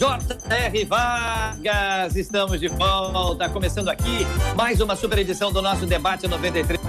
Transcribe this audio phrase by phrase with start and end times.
[0.00, 0.84] J.R.
[0.86, 2.16] Vargas.
[2.16, 6.80] Estamos de volta, começando aqui mais uma super edição do nosso debate 93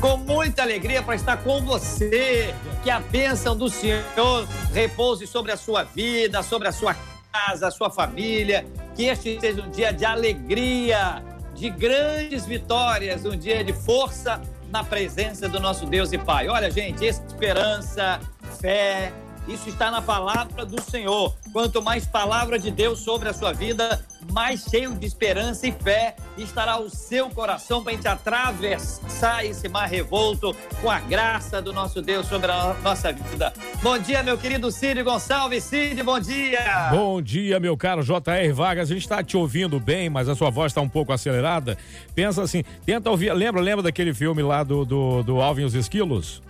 [0.00, 2.54] com muita alegria para estar com você.
[2.84, 6.94] Que a bênção do Senhor repouse sobre a sua vida, sobre a sua
[7.32, 8.64] casa, a sua família.
[8.94, 14.84] Que este seja um dia de alegria, de grandes vitórias, um dia de força na
[14.84, 16.48] presença do nosso Deus e Pai.
[16.48, 18.20] Olha, gente, esperança,
[18.60, 19.12] fé,
[19.48, 21.34] isso está na palavra do Senhor.
[21.52, 24.00] Quanto mais palavra de Deus sobre a sua vida,
[24.32, 29.68] mais cheio de esperança e fé estará o seu coração para a gente atravessar esse
[29.68, 33.52] mar revolto com a graça do nosso Deus sobre a nossa vida.
[33.82, 35.64] Bom dia, meu querido Cid Gonçalves.
[35.64, 36.90] Cid, bom dia.
[36.90, 38.52] Bom dia, meu caro J.R.
[38.52, 38.90] Vargas.
[38.90, 41.76] A gente está te ouvindo bem, mas a sua voz está um pouco acelerada.
[42.14, 43.32] Pensa assim, tenta ouvir.
[43.32, 46.42] Lembra, lembra daquele filme lá do, do, do Alvin e os Esquilos?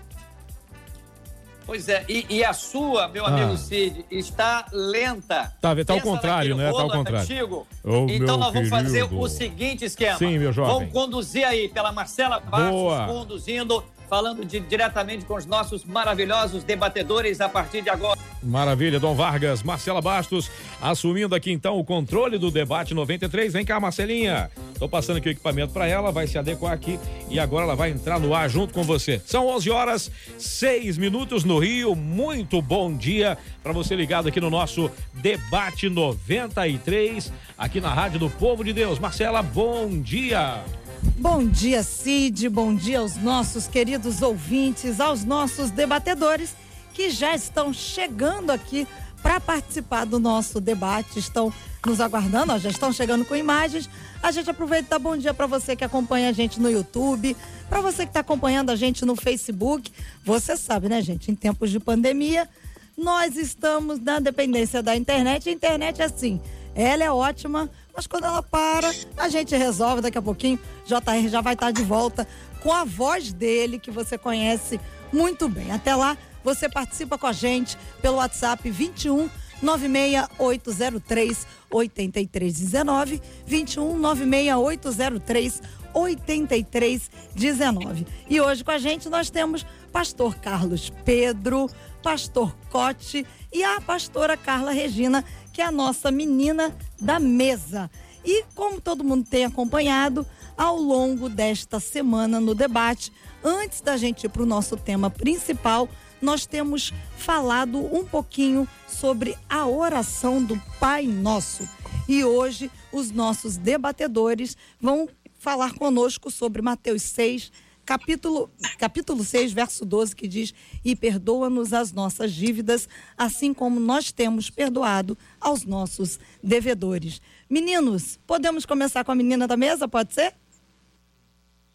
[1.71, 3.57] Pois é, e, e, a sua, meu amigo ah.
[3.57, 5.55] Cid, está lenta.
[5.61, 6.65] Tá, tá ao contrário, né?
[6.65, 7.21] Tá ao contrário.
[7.21, 7.65] Antigo.
[7.85, 10.19] Oh, então nós vamos fazer o seguinte esquema.
[10.19, 10.75] Sim, meu jovem.
[10.75, 17.41] Vamos conduzir aí pela Marcela Bastos, conduzindo falando de, diretamente com os nossos maravilhosos debatedores
[17.41, 18.19] a partir de agora.
[18.43, 23.53] Maravilha, Dom Vargas, Marcela Bastos, assumindo aqui então o controle do debate 93.
[23.53, 24.51] Vem cá, Marcelinha.
[24.79, 27.91] Tô passando aqui o equipamento para ela, vai se adequar aqui e agora ela vai
[27.91, 29.23] entrar no ar junto com você.
[29.25, 31.95] São 11 horas, 6 minutos no Rio.
[31.95, 38.31] Muito bom dia para você ligado aqui no nosso debate 93, aqui na Rádio do
[38.31, 38.99] Povo de Deus.
[38.99, 40.65] Marcela, bom dia.
[41.03, 42.47] Bom dia, Cid.
[42.51, 46.55] Bom dia aos nossos queridos ouvintes, aos nossos debatedores
[46.93, 48.87] que já estão chegando aqui
[49.23, 51.19] para participar do nosso debate.
[51.19, 51.51] Estão
[51.87, 53.89] nos aguardando, ó, já estão chegando com imagens.
[54.23, 57.35] A gente aproveita bom dia para você que acompanha a gente no YouTube,
[57.67, 59.91] para você que está acompanhando a gente no Facebook.
[60.23, 61.31] Você sabe, né, gente?
[61.31, 62.47] Em tempos de pandemia,
[62.95, 65.49] nós estamos na dependência da internet.
[65.49, 66.43] A internet é assim,
[66.75, 70.59] ela é ótima mas quando ela para, a gente resolve daqui a pouquinho.
[70.87, 72.27] JR já vai estar de volta
[72.63, 74.79] com a voz dele, que você conhece
[75.13, 75.73] muito bem.
[75.73, 79.29] Até lá, você participa com a gente pelo WhatsApp 21
[79.63, 85.63] 96803 8319 21 96803
[85.93, 88.07] 8319.
[88.29, 91.69] E hoje com a gente nós temos pastor Carlos Pedro,
[92.03, 95.25] pastor Cote e a pastora Carla Regina,
[95.61, 97.91] que é a nossa menina da mesa.
[98.25, 100.27] E como todo mundo tem acompanhado,
[100.57, 103.13] ao longo desta semana no debate,
[103.45, 105.87] antes da gente ir para o nosso tema principal,
[106.19, 111.69] nós temos falado um pouquinho sobre a oração do Pai Nosso.
[112.09, 117.53] E hoje os nossos debatedores vão falar conosco sobre Mateus 6,
[117.91, 124.13] capítulo, capítulo 6, verso 12, que diz: E perdoa-nos as nossas dívidas, assim como nós
[124.13, 127.21] temos perdoado aos nossos devedores.
[127.49, 130.35] Meninos, podemos começar com a menina da mesa, pode ser?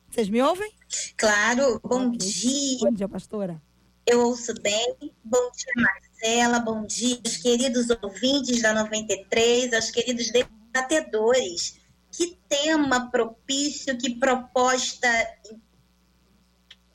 [0.09, 0.71] Vocês me ouvem?
[1.17, 2.17] Claro, bom okay.
[2.17, 2.79] dia.
[2.79, 3.61] Bom dia, pastora.
[4.07, 4.95] Eu ouço bem.
[5.21, 6.59] Bom dia, Marcela.
[6.59, 11.77] Bom dia, os queridos ouvintes da 93, aos queridos debatedores.
[12.09, 15.09] Que tema propício, que proposta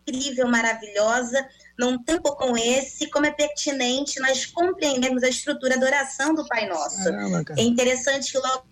[0.06, 1.46] incrível, maravilhosa,
[1.78, 6.68] num tempo como esse, como é pertinente nós compreendermos a estrutura da oração do Pai
[6.68, 7.08] Nosso.
[7.56, 8.64] é interessante que logo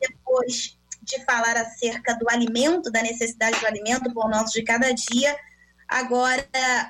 [0.00, 5.36] depois de falar acerca do alimento, da necessidade do alimento por nosso de cada dia,
[5.88, 6.44] agora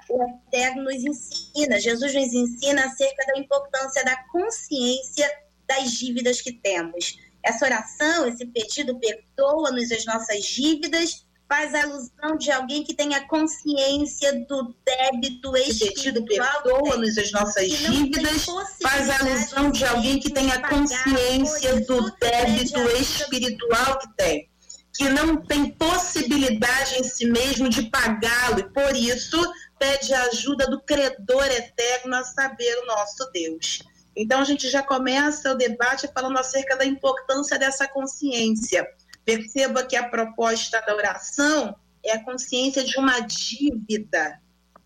[0.09, 5.31] o Eterno nos ensina, Jesus nos ensina acerca da importância da consciência
[5.69, 7.19] das dívidas que temos.
[7.43, 14.45] Essa oração, esse pedido, perdoa-nos as nossas dívidas faz alusão de alguém que tenha consciência
[14.47, 16.63] do débito espiritual.
[16.63, 18.47] Perdoa-nos as nossas dívidas,
[18.83, 24.49] faz alusão de alguém que tenha consciência do débito espiritual que tem,
[24.93, 29.41] que não tem possibilidade em si mesmo de pagá-lo e por isso
[29.79, 33.83] pede a ajuda do credor eterno a saber o nosso Deus.
[34.17, 38.89] Então a gente já começa o debate falando acerca da importância dessa consciência
[39.27, 44.41] Perceba que a proposta da oração é a consciência de uma dívida.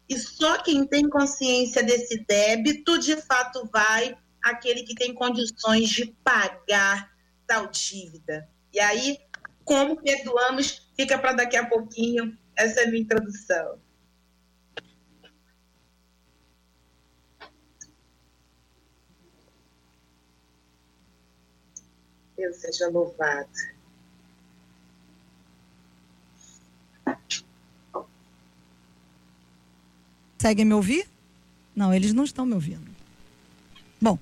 [0.09, 6.07] E só quem tem consciência desse débito, de fato, vai aquele que tem condições de
[6.25, 7.13] pagar
[7.47, 8.49] tal dívida.
[8.73, 9.19] E aí,
[9.63, 12.35] como perdoamos, fica para daqui a pouquinho.
[12.57, 13.79] Essa é a minha introdução.
[22.37, 23.70] Deus seja louvado.
[30.37, 31.07] Conseguem me ouvir?
[31.77, 32.89] Não, eles não estão me ouvindo.
[34.01, 34.19] Bom,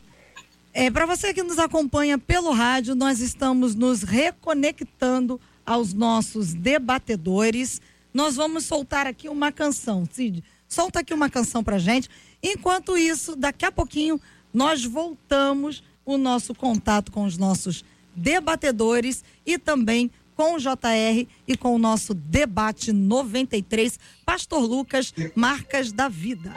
[0.75, 7.81] é, para você que nos acompanha pelo rádio, nós estamos nos reconectando aos nossos debatedores.
[8.13, 10.07] Nós vamos soltar aqui uma canção.
[10.11, 12.09] Cid, solta aqui uma canção para gente.
[12.43, 14.21] Enquanto isso, daqui a pouquinho,
[14.53, 21.57] nós voltamos o nosso contato com os nossos debatedores e também com o JR e
[21.57, 26.55] com o nosso debate 93, Pastor Lucas, Marcas da Vida.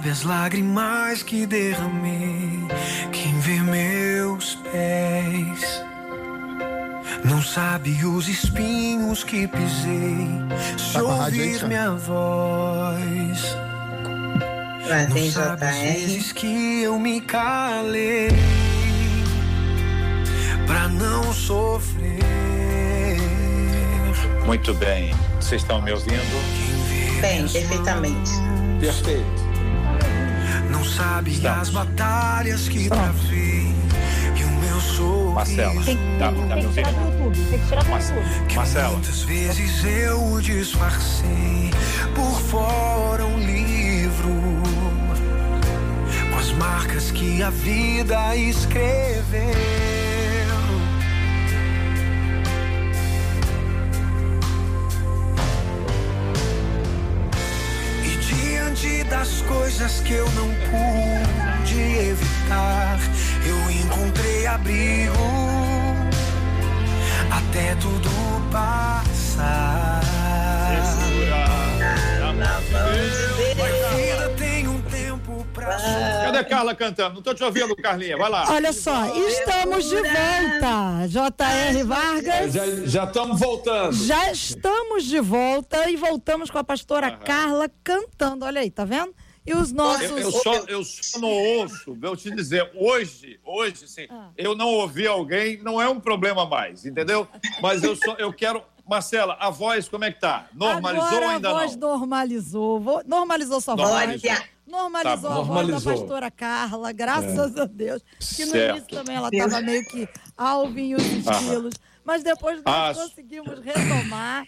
[0.00, 2.66] Sabe as lágrimas que derramei.
[3.12, 5.84] Quem vê meus pés.
[7.22, 10.26] Não sabe os espinhos que pisei.
[10.78, 13.56] Se tá ouvir minha voz.
[15.10, 18.30] Não sabe as vezes que eu me calei.
[20.66, 22.20] Pra não sofrer.
[24.46, 25.14] Muito bem.
[25.38, 27.20] Vocês estão me ouvindo?
[27.20, 28.30] Bem, perfeitamente.
[28.80, 29.39] Perfeito.
[30.70, 31.60] Não sabe Estamos.
[31.60, 33.74] as batalhas que travei
[34.36, 35.30] e o meu sorriso.
[35.34, 37.50] Marcela, tem, tá, tá tem que tirar do YouTube.
[37.50, 38.54] Tem que tirar do YouTube.
[38.54, 38.90] Marcela.
[38.90, 41.70] Muitas vezes eu disfarcei
[42.14, 44.30] por fora um livro
[46.30, 50.09] com as marcas que a vida escreveu.
[59.10, 62.98] Das coisas que eu não pude evitar,
[63.44, 65.12] eu encontrei abrigo
[67.30, 68.08] até tudo
[68.52, 69.89] passar.
[76.40, 77.16] Cadê Carla cantando?
[77.16, 78.16] Não tô te ouvindo, Carlinha.
[78.16, 78.50] Vai lá.
[78.50, 81.08] Olha só, estamos de volta.
[81.08, 81.82] J.R.
[81.84, 82.52] Vargas.
[82.86, 83.92] Já estamos voltando.
[83.92, 87.18] Já estamos de volta e voltamos com a pastora uhum.
[87.24, 88.44] Carla cantando.
[88.44, 89.14] Olha aí, tá vendo?
[89.46, 90.10] E os nossos.
[90.10, 94.28] Eu, eu, só, eu só não ouço, vou te dizer, hoje, hoje, sim, ah.
[94.36, 97.26] eu não ouvi alguém, não é um problema mais, entendeu?
[97.62, 98.62] Mas eu só, eu quero.
[98.90, 100.48] Marcela, a voz como é que tá?
[100.52, 101.56] Normalizou Agora ou ainda não?
[101.56, 101.88] A voz não?
[101.90, 102.82] normalizou.
[103.06, 103.88] Normalizou sua voz.
[104.66, 107.60] Normalizou tá a voz da pastora Carla, graças é.
[107.60, 108.02] a Deus.
[108.34, 108.76] Que no certo.
[108.78, 111.74] início também ela estava meio que alvin os estilos.
[112.04, 113.08] Mas depois nós As...
[113.08, 114.44] conseguimos retomar.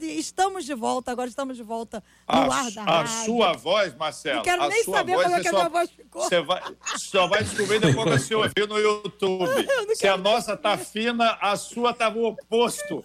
[0.00, 3.22] Estamos de volta, agora estamos de volta no a, ar da a rádio.
[3.22, 4.36] A sua voz, Marcelo.
[4.36, 6.22] Não quero nem saber como é que a minha voz ficou.
[6.22, 6.62] Você vai,
[6.96, 9.48] só vai descobrir depois que você ouviu no YouTube.
[9.94, 13.02] Se a nossa tá fina, a sua tá o oposto.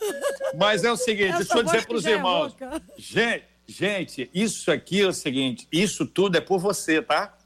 [0.57, 2.55] Mas é o seguinte, Essa deixa eu dizer para os é irmãos.
[2.59, 7.37] É gente, Gente, isso aqui é o seguinte: isso tudo é por você, tá?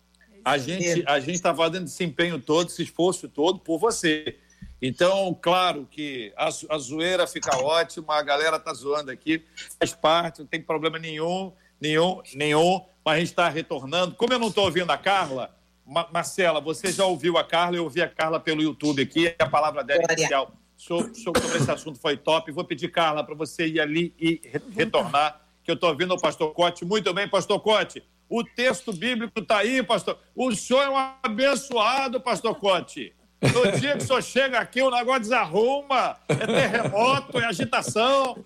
[0.45, 4.37] A gente a gente está fazendo esse empenho todo, esse esforço todo por você.
[4.81, 9.43] Então, claro que a, a zoeira fica ótima, a galera tá zoando aqui,
[9.79, 14.15] faz parte, não tem problema nenhum, nenhum, nenhum, mas a gente está retornando.
[14.15, 17.83] Como eu não estou ouvindo a Carla, Ma Marcela, você já ouviu a Carla, eu
[17.83, 22.17] ouvi a Carla pelo YouTube aqui, a palavra dela inicial sobre, sobre esse assunto foi
[22.17, 22.51] top.
[22.51, 26.19] Vou pedir, Carla, para você ir ali e re retornar que eu estou ouvindo o
[26.19, 26.83] pastor Cote.
[26.83, 28.03] Muito bem, pastor Cote.
[28.27, 30.17] O texto bíblico está aí, pastor.
[30.35, 33.13] O senhor é um abençoado, pastor Cote.
[33.41, 38.37] No dia que o senhor chega aqui, o negócio desarruma, é terremoto, é agitação.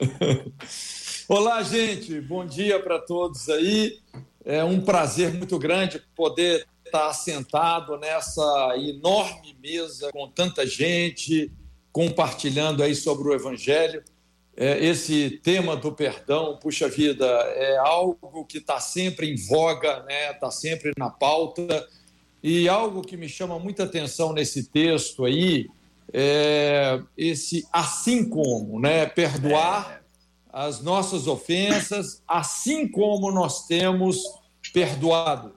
[1.27, 2.21] Olá, gente.
[2.21, 3.99] Bom dia para todos aí.
[4.43, 11.51] É um prazer muito grande poder estar sentado nessa enorme mesa com tanta gente,
[11.91, 14.03] compartilhando aí sobre o Evangelho
[14.57, 20.05] é, esse tema do perdão, puxa vida, é algo que está sempre em voga, está
[20.05, 20.33] né?
[20.33, 21.87] Tá sempre na pauta.
[22.47, 25.67] E algo que me chama muita atenção nesse texto aí
[26.13, 29.07] é esse assim como, né?
[29.07, 30.03] Perdoar
[30.53, 34.21] as nossas ofensas, assim como nós temos
[34.71, 35.55] perdoado.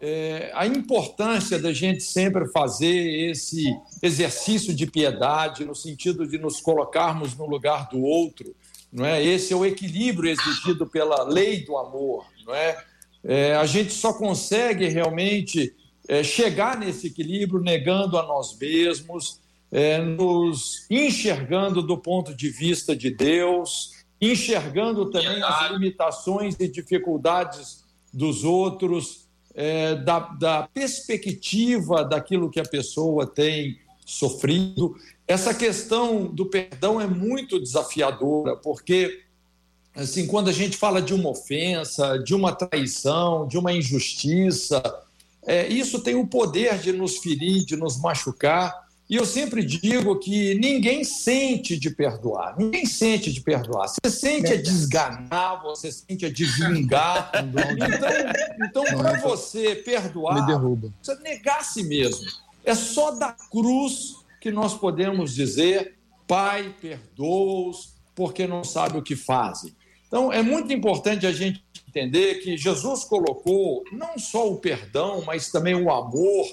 [0.00, 3.64] é, a importância da gente sempre fazer esse
[4.02, 8.52] exercício de piedade, no sentido de nos colocarmos no lugar do outro.
[8.92, 9.22] Não é?
[9.22, 12.26] Esse é o equilíbrio exigido pela lei do amor.
[12.44, 12.84] Não é?
[13.24, 15.74] É a gente só consegue realmente
[16.08, 22.96] é, chegar nesse equilíbrio negando a nós mesmos, é, nos enxergando do ponto de vista
[22.96, 32.50] de Deus, enxergando também as limitações e dificuldades dos outros, é, da, da perspectiva daquilo
[32.50, 34.96] que a pessoa tem sofrido.
[35.26, 39.24] Essa questão do perdão é muito desafiadora, porque
[39.98, 44.82] assim, quando a gente fala de uma ofensa, de uma traição, de uma injustiça,
[45.44, 48.86] é, isso tem o poder de nos ferir, de nos machucar.
[49.10, 53.88] E eu sempre digo que ninguém sente de perdoar, ninguém sente de perdoar.
[53.88, 57.32] Você sente a desganar, você sente a de vingar.
[58.62, 60.46] então, então para você perdoar,
[61.02, 62.26] você negar a si mesmo.
[62.62, 65.94] É só da cruz que nós podemos dizer:
[66.26, 69.72] Pai, perdoa-os, porque não sabe o que fazem.
[70.08, 75.50] Então, é muito importante a gente entender que Jesus colocou não só o perdão, mas
[75.50, 76.46] também o amor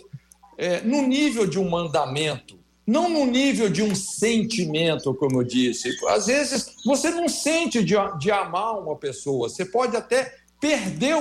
[0.57, 5.95] é, no nível de um mandamento, não no nível de um sentimento, como eu disse.
[6.09, 11.15] Às vezes você não sente de, de amar uma pessoa, você pode até perder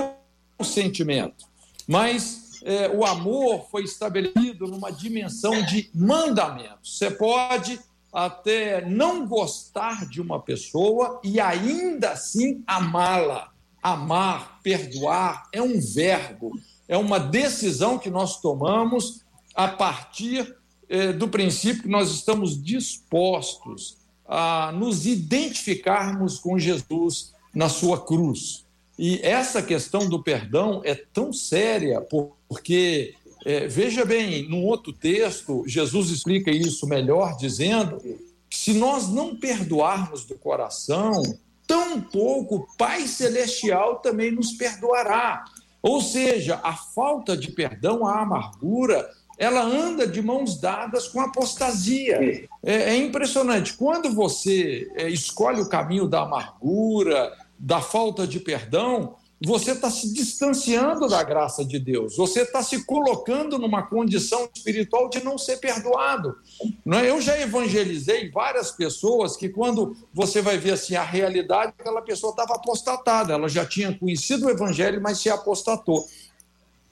[0.57, 1.45] o sentimento,
[1.87, 6.79] mas é, o amor foi estabelecido numa dimensão de mandamento.
[6.83, 7.79] Você pode
[8.15, 13.51] até não gostar de uma pessoa e ainda assim amá-la.
[13.83, 16.51] Amar, perdoar é um verbo,
[16.87, 20.55] é uma decisão que nós tomamos a partir
[20.87, 28.65] eh, do princípio que nós estamos dispostos a nos identificarmos com Jesus na sua cruz.
[28.97, 32.01] E essa questão do perdão é tão séria,
[32.47, 33.13] porque,
[33.45, 38.01] eh, veja bem, num outro texto, Jesus explica isso melhor, dizendo
[38.49, 41.21] que se nós não perdoarmos do coração,
[41.67, 45.45] tão pouco o Pai Celestial também nos perdoará.
[45.81, 52.47] Ou seja, a falta de perdão, a amargura, ela anda de mãos dadas com apostasia.
[52.63, 53.73] É, é impressionante.
[53.73, 60.13] Quando você é, escolhe o caminho da amargura, da falta de perdão, você está se
[60.13, 65.57] distanciando da graça de Deus, você está se colocando numa condição espiritual de não ser
[65.57, 66.37] perdoado.
[66.85, 67.09] Não é?
[67.09, 72.31] Eu já evangelizei várias pessoas que, quando você vai ver assim, a realidade, aquela pessoa
[72.31, 76.07] estava apostatada, ela já tinha conhecido o evangelho, mas se apostatou.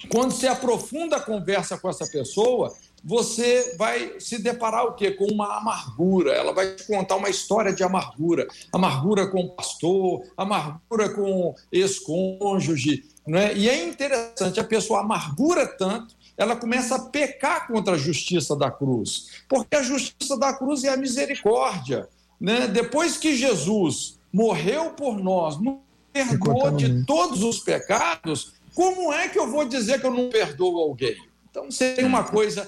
[0.09, 2.73] Quando você aprofunda a conversa com essa pessoa,
[3.03, 5.11] você vai se deparar o quê?
[5.11, 6.31] Com uma amargura.
[6.31, 8.47] Ela vai te contar uma história de amargura.
[8.71, 13.03] Amargura com o pastor, amargura com ex-cônjuge.
[13.27, 13.53] Né?
[13.55, 18.71] E é interessante, a pessoa amargura tanto, ela começa a pecar contra a justiça da
[18.71, 19.27] cruz.
[19.49, 22.07] Porque a justiça da cruz é a misericórdia.
[22.39, 22.67] Né?
[22.67, 25.77] Depois que Jesus morreu por nós, nos
[26.11, 30.79] perdoou de todos os pecados, como é que eu vou dizer que eu não perdoo
[30.79, 31.15] alguém?
[31.49, 32.67] Então, seria uma coisa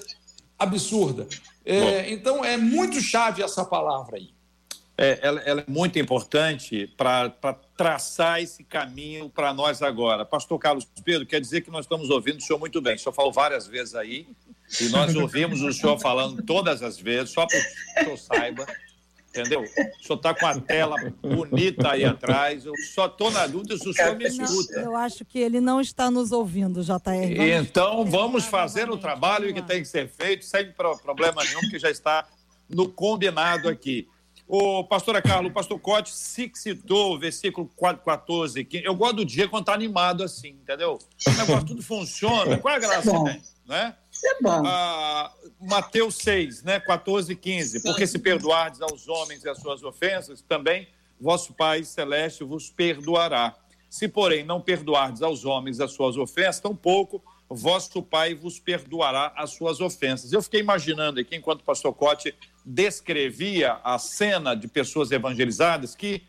[0.58, 1.26] absurda.
[1.64, 4.30] É, então, é muito chave essa palavra aí.
[4.98, 7.28] É, ela, ela, é muito importante para
[7.76, 10.24] traçar esse caminho para nós agora.
[10.24, 12.94] Pastor Carlos Pedro, quer dizer que nós estamos ouvindo o senhor muito bem.
[12.94, 14.26] O senhor falou várias vezes aí,
[14.80, 18.66] e nós ouvimos o senhor falando todas as vezes, só para que o senhor saiba
[19.40, 19.62] entendeu?
[19.62, 23.88] O senhor está com a tela bonita aí atrás, eu só estou na dúvida se
[23.88, 24.80] o senhor me escuta.
[24.80, 26.94] eu acho que ele não está nos ouvindo, JR.
[26.94, 31.78] Vamos então, vamos fazer o trabalho que tem que ser feito, sem problema nenhum, que
[31.78, 32.26] já está
[32.68, 34.08] no combinado aqui.
[34.48, 37.68] O pastora Carlos, o pastor Cote se citou o versículo
[38.04, 40.98] 14, que eu gosto do dia quando está animado assim, entendeu?
[41.26, 43.42] O negócio tudo funciona, qual é a graça que tem?
[43.66, 43.96] Né?
[44.24, 44.62] É bom.
[44.64, 47.82] Ah, Mateus 6, né, 14 e 15.
[47.82, 50.88] Porque se perdoardes aos homens as suas ofensas, também
[51.20, 53.56] vosso Pai Celeste vos perdoará.
[53.90, 57.20] Se, porém, não perdoardes aos homens as suas ofensas, tampouco
[57.54, 60.32] vosso Pai vos perdoará as suas ofensas.
[60.32, 62.34] Eu fiquei imaginando aqui, enquanto o pastor Cote
[62.64, 66.22] descrevia a cena de pessoas evangelizadas, que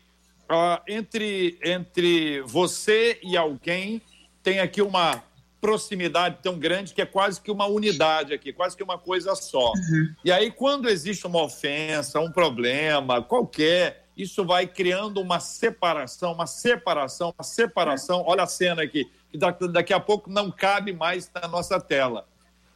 [0.86, 4.00] entre, entre você e alguém
[4.42, 5.22] tem aqui uma
[5.60, 9.72] proximidade tão grande que é quase que uma unidade aqui, quase que uma coisa só.
[9.72, 10.14] Uhum.
[10.24, 16.46] E aí, quando existe uma ofensa, um problema, qualquer, isso vai criando uma separação, uma
[16.46, 18.22] separação, uma separação.
[18.26, 22.26] Olha a cena aqui, que daqui a pouco não cabe mais na nossa tela.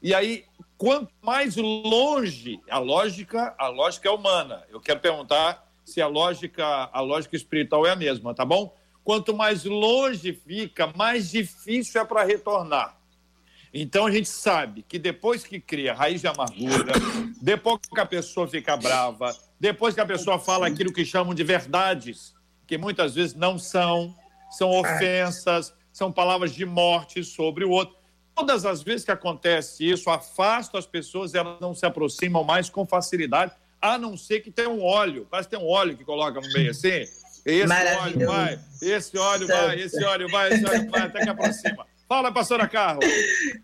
[0.03, 0.45] E aí,
[0.77, 4.65] quanto mais longe, a lógica, a lógica é humana.
[4.69, 8.75] Eu quero perguntar se a lógica, a lógica espiritual é a mesma, tá bom?
[9.05, 12.97] Quanto mais longe fica, mais difícil é para retornar.
[13.75, 16.93] Então a gente sabe que depois que cria raiz de amargura,
[17.41, 21.43] depois que a pessoa fica brava, depois que a pessoa fala aquilo que chamam de
[21.43, 22.35] verdades,
[22.67, 24.15] que muitas vezes não são,
[24.51, 27.97] são ofensas, são palavras de morte sobre o outro.
[28.35, 32.87] Todas as vezes que acontece isso, afasta as pessoas, elas não se aproximam mais com
[32.87, 35.27] facilidade, a não ser que tenha um óleo.
[35.31, 37.05] Parece que tem um óleo que coloca no meio assim.
[37.45, 41.87] Esse óleo vai, esse óleo vai, esse óleo vai, esse óleo vai, até que aproxima.
[42.09, 43.01] Fala, pastora Carla.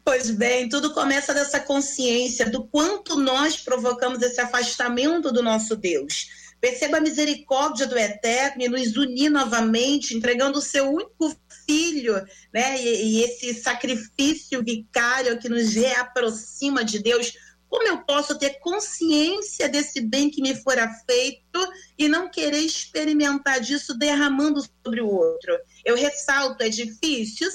[0.04, 6.28] Pois bem, tudo começa dessa consciência do quanto nós provocamos esse afastamento do nosso Deus.
[6.60, 11.36] Perceba a misericórdia do Eterno e nos unir novamente, entregando o seu único
[11.68, 12.14] filho,
[12.52, 12.80] né?
[12.80, 17.32] E, e esse sacrifício vicário que nos reaproxima de Deus.
[17.68, 23.60] Como eu posso ter consciência desse bem que me fora feito e não querer experimentar
[23.60, 25.54] disso derramando sobre o outro?
[25.84, 27.46] Eu ressalto, é difícil?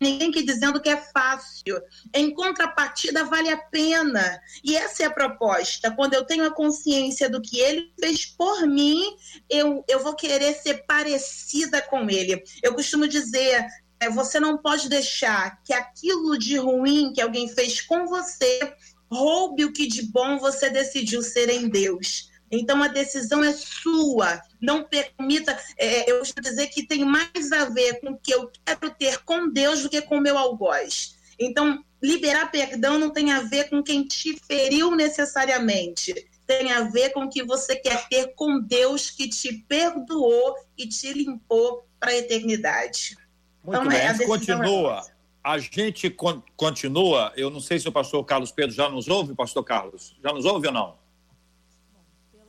[0.00, 1.80] Ninguém que dizendo que é fácil.
[2.14, 4.40] Em contrapartida, vale a pena.
[4.64, 5.90] E essa é a proposta.
[5.90, 9.04] Quando eu tenho a consciência do que ele fez por mim,
[9.48, 12.42] eu, eu vou querer ser parecida com ele.
[12.62, 13.66] Eu costumo dizer.
[14.02, 18.74] É, você não pode deixar que aquilo de ruim que alguém fez com você
[19.12, 22.30] roube o que de bom você decidiu ser em Deus.
[22.50, 24.40] Então a decisão é sua.
[24.60, 25.58] Não permita.
[25.78, 29.18] É, eu costumo dizer que tem mais a ver com o que eu quero ter
[29.24, 31.16] com Deus do que com o meu algoz.
[31.38, 36.12] Então, liberar perdão não tem a ver com quem te feriu necessariamente.
[36.46, 40.86] Tem a ver com o que você quer ter com Deus que te perdoou e
[40.86, 43.16] te limpou para a eternidade.
[43.62, 45.02] Muito então, bem, é, a gente continua.
[45.06, 47.32] É a gente con continua.
[47.36, 50.14] Eu não sei se o pastor Carlos Pedro já nos ouve, pastor Carlos.
[50.22, 50.99] Já nos ouve ou não?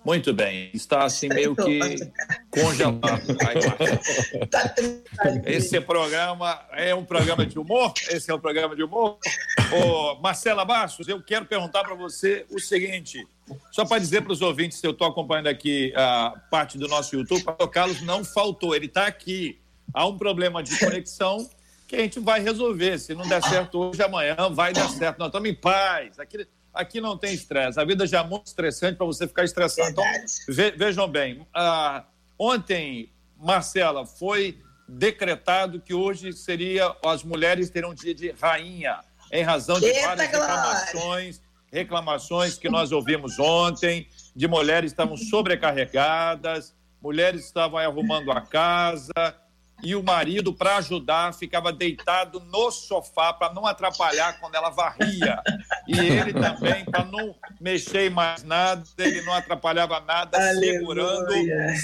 [0.03, 1.79] Muito bem, está assim meio que
[2.49, 3.35] congelado.
[4.49, 4.73] Tá
[5.45, 7.93] Esse programa é um programa de humor?
[8.09, 9.19] Esse é um programa de humor?
[9.71, 13.27] Ô, Marcela Bastos, eu quero perguntar para você o seguinte,
[13.71, 17.15] só para dizer para os ouvintes, se eu estou acompanhando aqui a parte do nosso
[17.15, 19.59] YouTube, o Carlos não faltou, ele está aqui.
[19.93, 21.47] Há um problema de conexão
[21.87, 22.97] que a gente vai resolver.
[22.97, 25.19] Se não der certo hoje, amanhã vai dar certo.
[25.19, 26.17] Nós estamos em paz.
[26.17, 27.79] Aqui aqui não tem estresse.
[27.79, 29.89] A vida já é muito estressante para você ficar estressado.
[29.89, 30.03] Então,
[30.47, 32.03] ve vejam bem, uh,
[32.37, 38.99] ontem, Marcela, foi decretado que hoje seria as mulheres terão dia de rainha,
[39.31, 45.15] em razão de Eita várias reclamações, reclamações que nós ouvimos ontem, de mulheres que estavam
[45.15, 49.13] sobrecarregadas, mulheres estavam arrumando a casa,
[49.83, 55.41] e o marido, para ajudar, ficava deitado no sofá para não atrapalhar quando ela varria.
[55.87, 61.33] E ele também, para não mexer mais nada, ele não atrapalhava nada, segurando,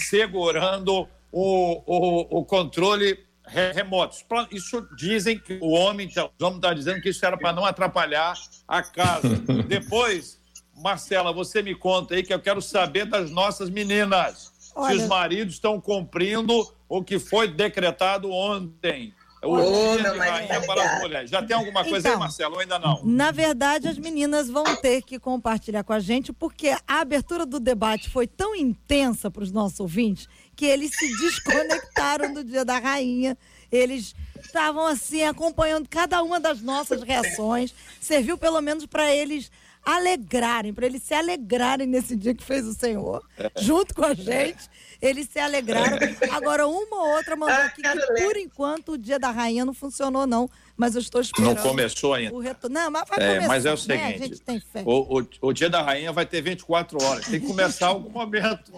[0.10, 3.26] segurando o, o, o controle
[3.74, 4.18] remoto.
[4.52, 7.66] Isso dizem que o homem, então, os homens estão dizendo que isso era para não
[7.66, 8.34] atrapalhar
[8.68, 9.36] a casa.
[9.68, 10.40] Depois,
[10.76, 14.52] Marcela, você me conta aí que eu quero saber das nossas meninas.
[14.76, 14.96] Olha...
[14.96, 19.14] Se os maridos estão cumprindo o que foi decretado ontem.
[19.44, 21.30] O oh, dia de rainha para as mulheres.
[21.30, 23.02] Já tem alguma coisa então, aí, Marcelo, ou ainda não?
[23.04, 27.60] Na verdade, as meninas vão ter que compartilhar com a gente, porque a abertura do
[27.60, 32.80] debate foi tão intensa para os nossos ouvintes que eles se desconectaram do dia da
[32.80, 33.38] rainha.
[33.72, 37.76] Eles estavam assim acompanhando cada uma das nossas reações.
[38.02, 39.52] Serviu pelo menos para eles
[39.86, 43.52] alegrarem, para eles se alegrarem nesse dia que fez o Senhor, é.
[43.62, 44.68] junto com a gente.
[45.02, 45.98] Eles se alegraram.
[46.32, 50.26] Agora, uma ou outra mandou aqui que, por enquanto, o dia da rainha não funcionou,
[50.26, 50.50] não.
[50.76, 51.56] Mas eu estou esperando.
[51.56, 52.34] Não começou ainda.
[52.34, 52.74] O retorno.
[52.74, 53.48] Não, mas vai é, começar.
[53.48, 54.16] Mas é o seguinte: né?
[54.16, 54.84] a gente tem fé.
[54.86, 57.26] O, o, o, dia da rainha vai ter 24 horas.
[57.26, 58.72] Tem que começar algum momento.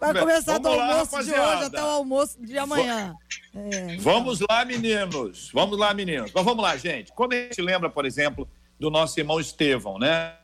[0.00, 3.14] Vai começar Vamos do almoço lá, de hoje até o almoço de amanhã.
[3.54, 3.98] É, então.
[3.98, 5.50] Vamos lá, meninos.
[5.52, 6.30] Vamos lá, meninos.
[6.32, 7.12] Mas vamos lá, gente.
[7.12, 10.34] Quando a gente lembra, por exemplo, do nosso irmão Estevão, né?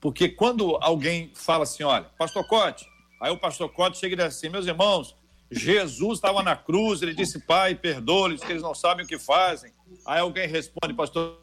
[0.00, 2.86] Porque quando alguém fala assim, olha, pastor Cote,
[3.20, 5.16] aí o pastor Cote chega e diz assim, meus irmãos,
[5.50, 9.72] Jesus estava na cruz, ele disse, pai, perdoa-lhes, que eles não sabem o que fazem.
[10.06, 11.38] Aí alguém responde, pastor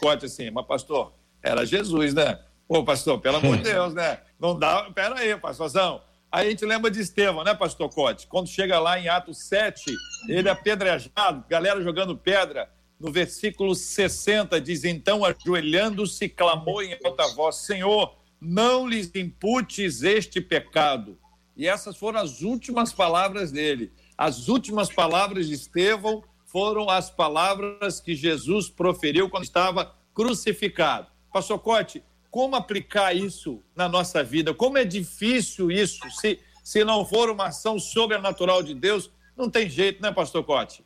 [0.00, 2.38] Cote, assim, mas pastor, era Jesus, né?
[2.68, 4.20] Ô, pastor, pelo amor de Deus, né?
[4.38, 6.02] Não dá, pera aí, pastorzão.
[6.30, 8.26] Aí a gente lembra de Estevão, né, pastor Cote?
[8.26, 9.84] Quando chega lá em Atos 7,
[10.28, 17.26] ele é apedrejado, galera jogando pedra no versículo 60, diz: Então, ajoelhando-se, clamou em alta
[17.28, 21.18] voz: Senhor, não lhes imputes este pecado.
[21.56, 23.92] E essas foram as últimas palavras dele.
[24.16, 31.08] As últimas palavras de Estevão foram as palavras que Jesus proferiu quando estava crucificado.
[31.32, 34.54] Pastor Cote, como aplicar isso na nossa vida?
[34.54, 36.00] Como é difícil isso?
[36.10, 40.84] Se, se não for uma ação sobrenatural de Deus, não tem jeito, né, Pastor Cote?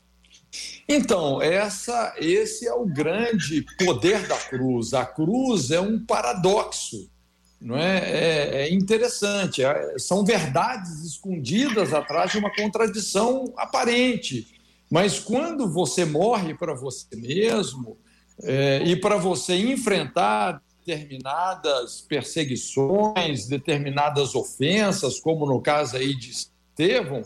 [0.88, 4.93] Então, essa, esse é o grande poder da cruz.
[4.93, 7.11] A cruz é um paradoxo,
[7.62, 7.98] não é?
[7.98, 9.62] É, é interessante.
[9.62, 14.48] É, são verdades escondidas atrás de uma contradição aparente.
[14.90, 17.96] Mas quando você morre para você mesmo
[18.42, 27.22] é, e para você enfrentar determinadas perseguições, determinadas ofensas, como no caso aí de Estevão,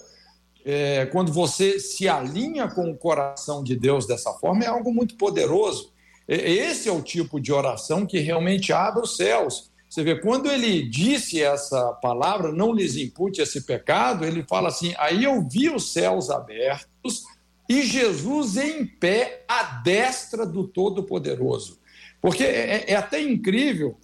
[0.65, 5.17] é, quando você se alinha com o coração de Deus dessa forma, é algo muito
[5.17, 5.93] poderoso.
[6.29, 9.71] Esse é o tipo de oração que realmente abre os céus.
[9.89, 14.95] Você vê, quando ele disse essa palavra, não lhes impute esse pecado, ele fala assim:
[14.99, 17.25] aí eu vi os céus abertos
[17.69, 21.79] e Jesus em pé à destra do Todo-Poderoso.
[22.21, 23.97] Porque é, é até incrível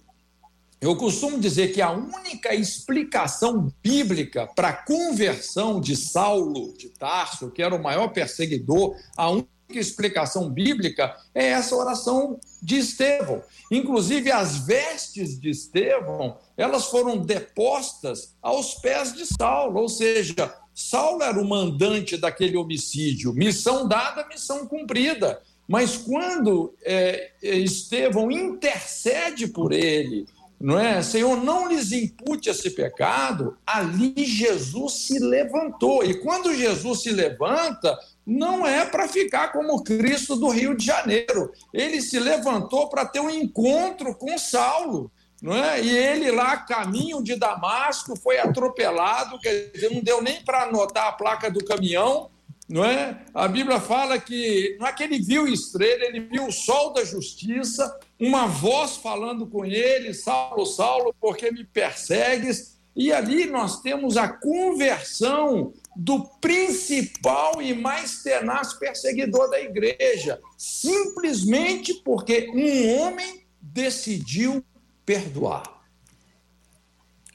[0.83, 7.49] eu costumo dizer que a única explicação bíblica para a conversão de Saulo de Tarso,
[7.51, 9.29] que era o maior perseguidor, a
[9.73, 13.41] única explicação bíblica é essa oração de Estevão.
[13.71, 21.23] Inclusive as vestes de Estevão, elas foram depostas aos pés de Saulo, ou seja, Saulo
[21.23, 25.41] era o mandante daquele homicídio, missão dada, missão cumprida.
[25.67, 30.25] Mas quando é, Estevão intercede por ele,
[30.59, 31.01] não é?
[31.01, 33.57] Senhor, não lhes impute esse pecado.
[33.65, 36.05] Ali Jesus se levantou.
[36.05, 41.51] E quando Jesus se levanta, não é para ficar como Cristo do Rio de Janeiro.
[41.73, 45.11] Ele se levantou para ter um encontro com Saulo.
[45.41, 45.81] Não é?
[45.81, 51.07] E ele lá, caminho de Damasco, foi atropelado, quer dizer, não deu nem para anotar
[51.07, 52.29] a placa do caminhão,
[52.69, 53.21] não é?
[53.33, 57.03] A Bíblia fala que não é que ele viu estrela, ele viu o sol da
[57.03, 62.79] justiça, uma voz falando com ele, Saulo, Saulo, por que me persegues?
[62.95, 71.93] E ali nós temos a conversão do principal e mais tenaz perseguidor da igreja, simplesmente
[71.95, 74.63] porque um homem decidiu
[75.05, 75.63] perdoar.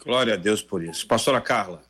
[0.01, 1.07] Glória a Deus por isso.
[1.07, 1.83] Pastora Carla.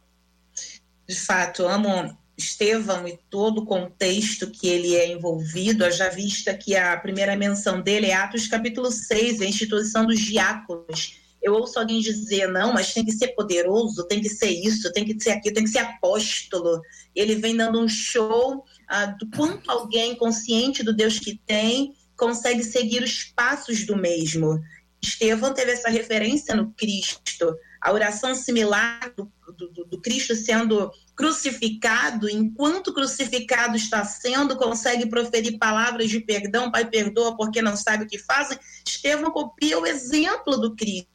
[1.07, 6.77] De fato, amo Estevão e todo o contexto que ele é envolvido, já vista que
[6.77, 11.17] a primeira menção dele é Atos capítulo 6, a instituição dos diáconos.
[11.43, 15.05] Eu ouço alguém dizer, não, mas tem que ser poderoso, tem que ser isso, tem
[15.05, 16.81] que ser aquilo, tem que ser apóstolo.
[17.15, 22.65] Ele vem dando um show ah, do quanto alguém consciente do Deus que tem consegue
[22.65, 24.61] seguir os passos do mesmo.
[25.01, 32.29] Estevão teve essa referência no Cristo, a oração similar do, do, do Cristo sendo crucificado,
[32.29, 38.09] enquanto crucificado está sendo, consegue proferir palavras de perdão, Pai, perdoa porque não sabe o
[38.09, 38.59] que fazem.
[38.87, 41.09] Estevão copia o exemplo do Cristo.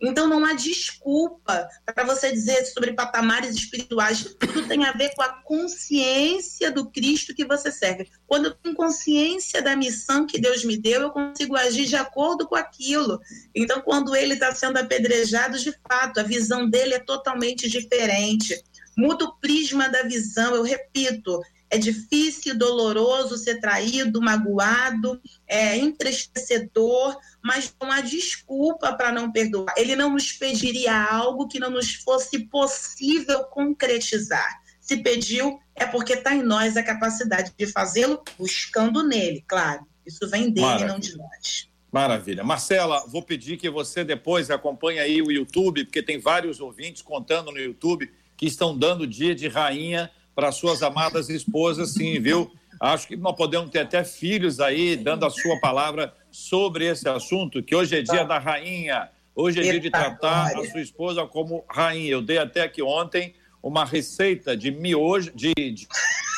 [0.00, 4.36] Então não há desculpa para você dizer sobre patamares espirituais.
[4.38, 8.08] Tudo tem a ver com a consciência do Cristo que você serve.
[8.26, 12.46] Quando eu tenho consciência da missão que Deus me deu, eu consigo agir de acordo
[12.46, 13.20] com aquilo.
[13.54, 18.62] Então, quando ele está sendo apedrejado, de fato, a visão dele é totalmente diferente
[18.98, 20.56] muda o prisma da visão.
[20.56, 21.40] Eu repito,
[21.70, 29.74] é difícil, doloroso ser traído, magoado, é entristecedor, mas não há desculpa para não perdoar.
[29.76, 34.60] Ele não nos pediria algo que não nos fosse possível concretizar.
[34.80, 39.86] Se pediu, é porque está em nós a capacidade de fazê-lo, buscando nele, claro.
[40.06, 40.92] Isso vem dele, Maravilha.
[40.92, 41.68] não de nós.
[41.92, 42.44] Maravilha.
[42.44, 47.50] Marcela, vou pedir que você depois acompanhe aí o YouTube, porque tem vários ouvintes contando
[47.50, 52.48] no YouTube que estão dando dia de rainha para suas amadas esposas, sim, viu?
[52.80, 57.60] Acho que nós podemos ter até filhos aí dando a sua palavra sobre esse assunto,
[57.60, 61.64] que hoje é dia da rainha, hoje é dia de tratar a sua esposa como
[61.68, 62.12] rainha.
[62.12, 65.88] Eu dei até aqui ontem uma receita de miojo, de, de,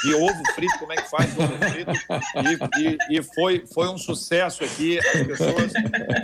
[0.05, 1.93] de ovo frito, como é que faz ovo frito,
[2.81, 5.73] e, e, e, foi, foi um sucesso aqui, as pessoas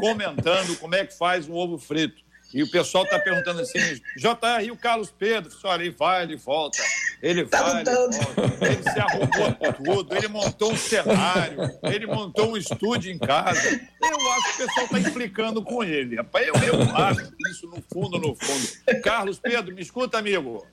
[0.00, 2.24] comentando como é que faz um ovo frito.
[2.54, 3.78] E o pessoal está perguntando assim,
[4.16, 5.50] JR e o Carlos Pedro?
[5.64, 6.78] Olha, ele vai, ele volta.
[7.22, 8.66] Ele tá vai, ele volta.
[8.66, 13.68] Ele se arrumou tudo, ele montou um cenário, ele montou um estúdio em casa.
[13.68, 16.16] Eu acho que o pessoal está implicando com ele.
[16.16, 19.02] Rapaz, eu, eu acho isso no fundo, no fundo.
[19.02, 20.66] Carlos Pedro, me escuta, amigo.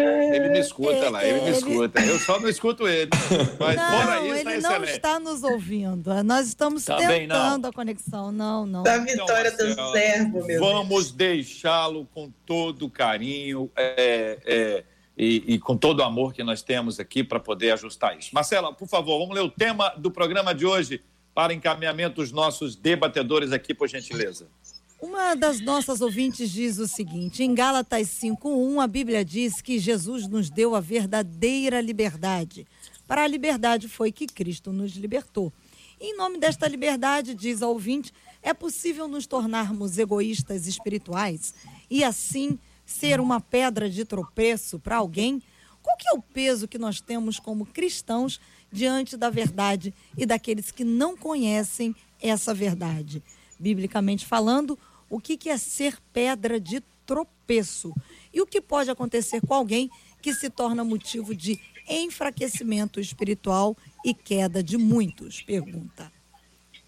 [0.00, 2.00] Ele me escuta lá, ele me escuta.
[2.00, 3.10] Eu só não escuto ele.
[3.58, 6.22] Mas não, fora isso, tá ele tá não está nos ouvindo.
[6.24, 7.70] Nós estamos Também tentando não.
[7.70, 8.32] a conexão.
[8.32, 8.82] Não, não.
[8.82, 14.84] Da vitória então, do servo, meu Vamos deixá-lo com todo carinho é, é,
[15.16, 18.30] e, e, com todo o amor que nós temos aqui para poder ajustar isso.
[18.32, 21.02] Marcela, por favor, vamos ler o tema do programa de hoje
[21.34, 24.48] para encaminhamento dos nossos debatedores aqui, por gentileza.
[25.00, 30.26] Uma das nossas ouvintes diz o seguinte: em Gálatas 5:1 a Bíblia diz que Jesus
[30.26, 32.66] nos deu a verdadeira liberdade.
[33.06, 35.52] Para a liberdade foi que Cristo nos libertou.
[36.00, 41.54] Em nome desta liberdade, diz a ouvinte, é possível nos tornarmos egoístas espirituais
[41.88, 45.40] e assim ser uma pedra de tropeço para alguém?
[45.80, 50.70] Qual que é o peso que nós temos como cristãos diante da verdade e daqueles
[50.70, 53.22] que não conhecem essa verdade?
[53.58, 54.78] Biblicamente falando,
[55.08, 57.94] o que, que é ser pedra de tropeço?
[58.32, 59.90] E o que pode acontecer com alguém
[60.20, 65.42] que se torna motivo de enfraquecimento espiritual e queda de muitos?
[65.42, 66.12] Pergunta.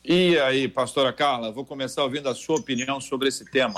[0.05, 3.75] E aí, pastora Carla, vou começar ouvindo a sua opinião sobre esse tema.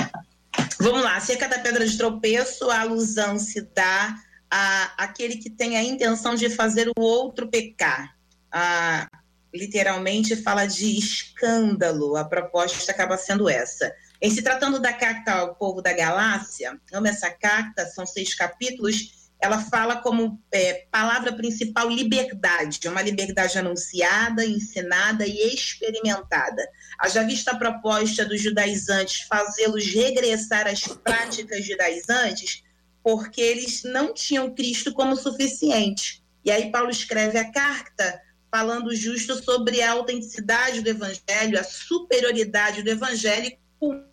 [0.78, 4.16] Vamos lá, se é cada pedra de tropeço, a alusão se dá
[4.50, 8.16] a aquele que tem a intenção de fazer o outro pecar.
[8.50, 9.08] A,
[9.54, 13.92] literalmente fala de escândalo, a proposta acaba sendo essa.
[14.24, 19.28] Em se tratando da carta ao povo da Galácia, amo essa carta, são seis capítulos,
[19.40, 26.64] ela fala como é, palavra principal liberdade, uma liberdade anunciada, ensinada e experimentada.
[27.00, 32.62] Haja vista a proposta dos judaizantes fazê-los regressar às práticas judaizantes,
[33.02, 36.22] porque eles não tinham Cristo como suficiente.
[36.44, 42.84] E aí Paulo escreve a carta falando justo sobre a autenticidade do evangelho, a superioridade
[42.84, 43.50] do evangelho
[43.82, 44.11] a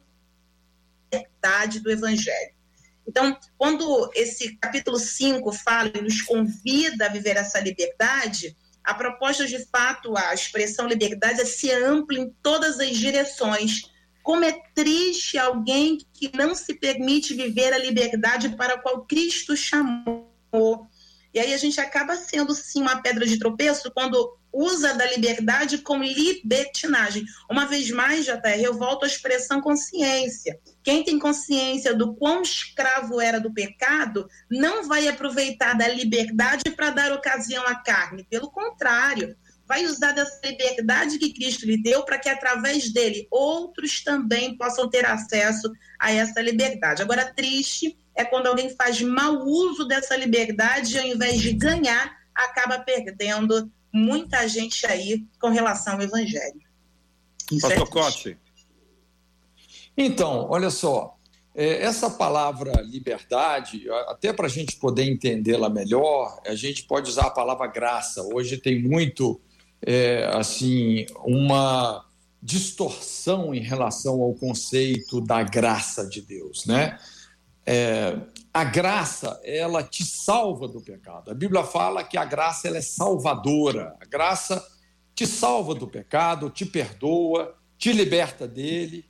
[1.12, 2.54] verdade do evangelho.
[3.08, 9.48] Então, quando esse capítulo 5 fala e nos convida a viver essa liberdade, a proposta
[9.48, 13.82] de fato, a expressão liberdade é ser ampla em todas as direções.
[14.24, 19.56] Como é triste alguém que não se permite viver a liberdade para a qual Cristo
[19.56, 20.30] chamou.
[21.34, 25.78] E aí a gente acaba sendo, sim, uma pedra de tropeço quando usa da liberdade
[25.80, 27.24] com libertinagem.
[27.50, 30.60] Uma vez mais, JR, eu volto à expressão consciência.
[30.84, 36.90] Quem tem consciência do quão escravo era do pecado, não vai aproveitar da liberdade para
[36.90, 38.26] dar ocasião à carne.
[38.28, 39.36] Pelo contrário,
[39.68, 44.90] vai usar dessa liberdade que Cristo lhe deu para que, através dele, outros também possam
[44.90, 47.04] ter acesso a essa liberdade.
[47.04, 52.18] Agora, triste é quando alguém faz mau uso dessa liberdade e, ao invés de ganhar,
[52.36, 56.60] acaba perdendo muita gente aí com relação ao evangelho.
[57.50, 58.38] Isso Pastor é Cote.
[59.98, 61.16] Então, olha só,
[61.56, 67.28] é, essa palavra liberdade, até para a gente poder entendê-la melhor, a gente pode usar
[67.28, 68.22] a palavra graça.
[68.22, 69.40] Hoje tem muito,
[69.82, 72.06] é, assim, uma
[72.44, 77.00] distorção em relação ao conceito da graça de Deus, né?
[77.66, 78.18] É,
[78.54, 81.32] a graça, ela te salva do pecado.
[81.32, 83.96] A Bíblia fala que a graça ela é salvadora.
[84.02, 84.66] A graça
[85.14, 89.06] te salva do pecado, te perdoa, te liberta dele.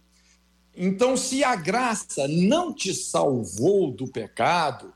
[0.76, 4.94] Então, se a graça não te salvou do pecado,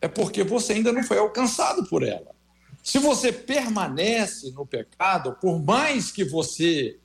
[0.00, 2.34] é porque você ainda não foi alcançado por ela.
[2.82, 6.98] Se você permanece no pecado, por mais que você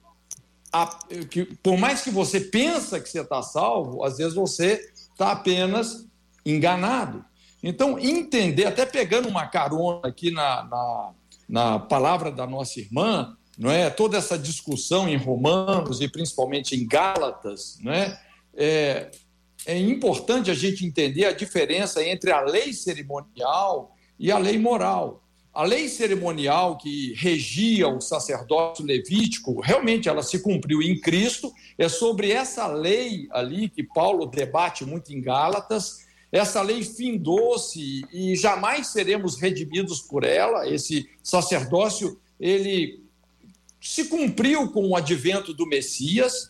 [1.62, 4.90] por mais que você pensa que você está salvo, às vezes você
[5.22, 6.08] está apenas
[6.44, 7.24] enganado.
[7.62, 11.12] Então, entender, até pegando uma carona aqui na, na,
[11.48, 13.92] na palavra da nossa irmã, não é?
[13.92, 18.20] toda essa discussão em Romanos e principalmente em Gálatas, não é?
[18.56, 19.12] é,
[19.68, 25.21] é importante a gente entender a diferença entre a lei cerimonial e a lei moral.
[25.54, 31.52] A lei cerimonial que regia o sacerdócio levítico, realmente ela se cumpriu em Cristo.
[31.78, 36.06] É sobre essa lei ali que Paulo debate muito em Gálatas.
[36.32, 40.70] Essa lei findou-se e jamais seremos redimidos por ela.
[40.70, 43.04] Esse sacerdócio, ele
[43.82, 46.50] se cumpriu com o advento do Messias.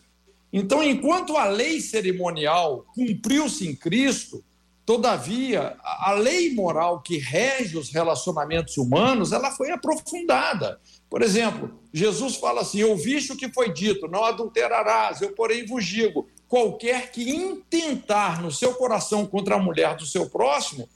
[0.52, 4.44] Então, enquanto a lei cerimonial cumpriu-se em Cristo,
[4.84, 10.80] Todavia, a lei moral que rege os relacionamentos humanos, ela foi aprofundada.
[11.08, 15.22] Por exemplo, Jesus fala assim: "Ouviste o que foi dito, não adulterarás.
[15.22, 20.28] Eu porém vos digo, qualquer que intentar no seu coração contra a mulher do seu
[20.28, 20.88] próximo,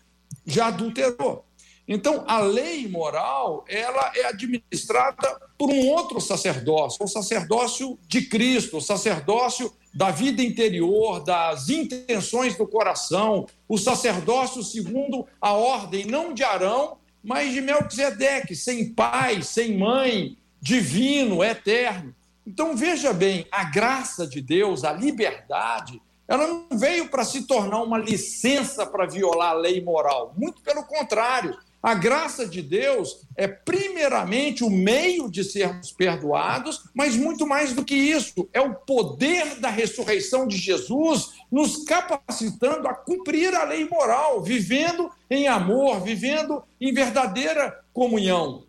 [0.45, 1.45] já adulterou".
[1.89, 8.79] Então, a lei moral, ela é administrada por um outro sacerdócio, o sacerdócio de Cristo,
[8.79, 16.35] o sacerdócio da vida interior, das intenções do coração, o sacerdócio segundo a ordem não
[16.35, 22.15] de Arão, mas de Melquisedeque, sem pai, sem mãe, divino, eterno.
[22.47, 27.83] Então veja bem, a graça de Deus, a liberdade, ela não veio para se tornar
[27.83, 31.57] uma licença para violar a lei moral, muito pelo contrário.
[31.87, 37.85] A graça de Deus é, primeiramente, o meio de sermos perdoados, mas muito mais do
[37.85, 43.89] que isso, é o poder da ressurreição de Jesus nos capacitando a cumprir a lei
[43.89, 48.65] moral, vivendo em amor, vivendo em verdadeira comunhão.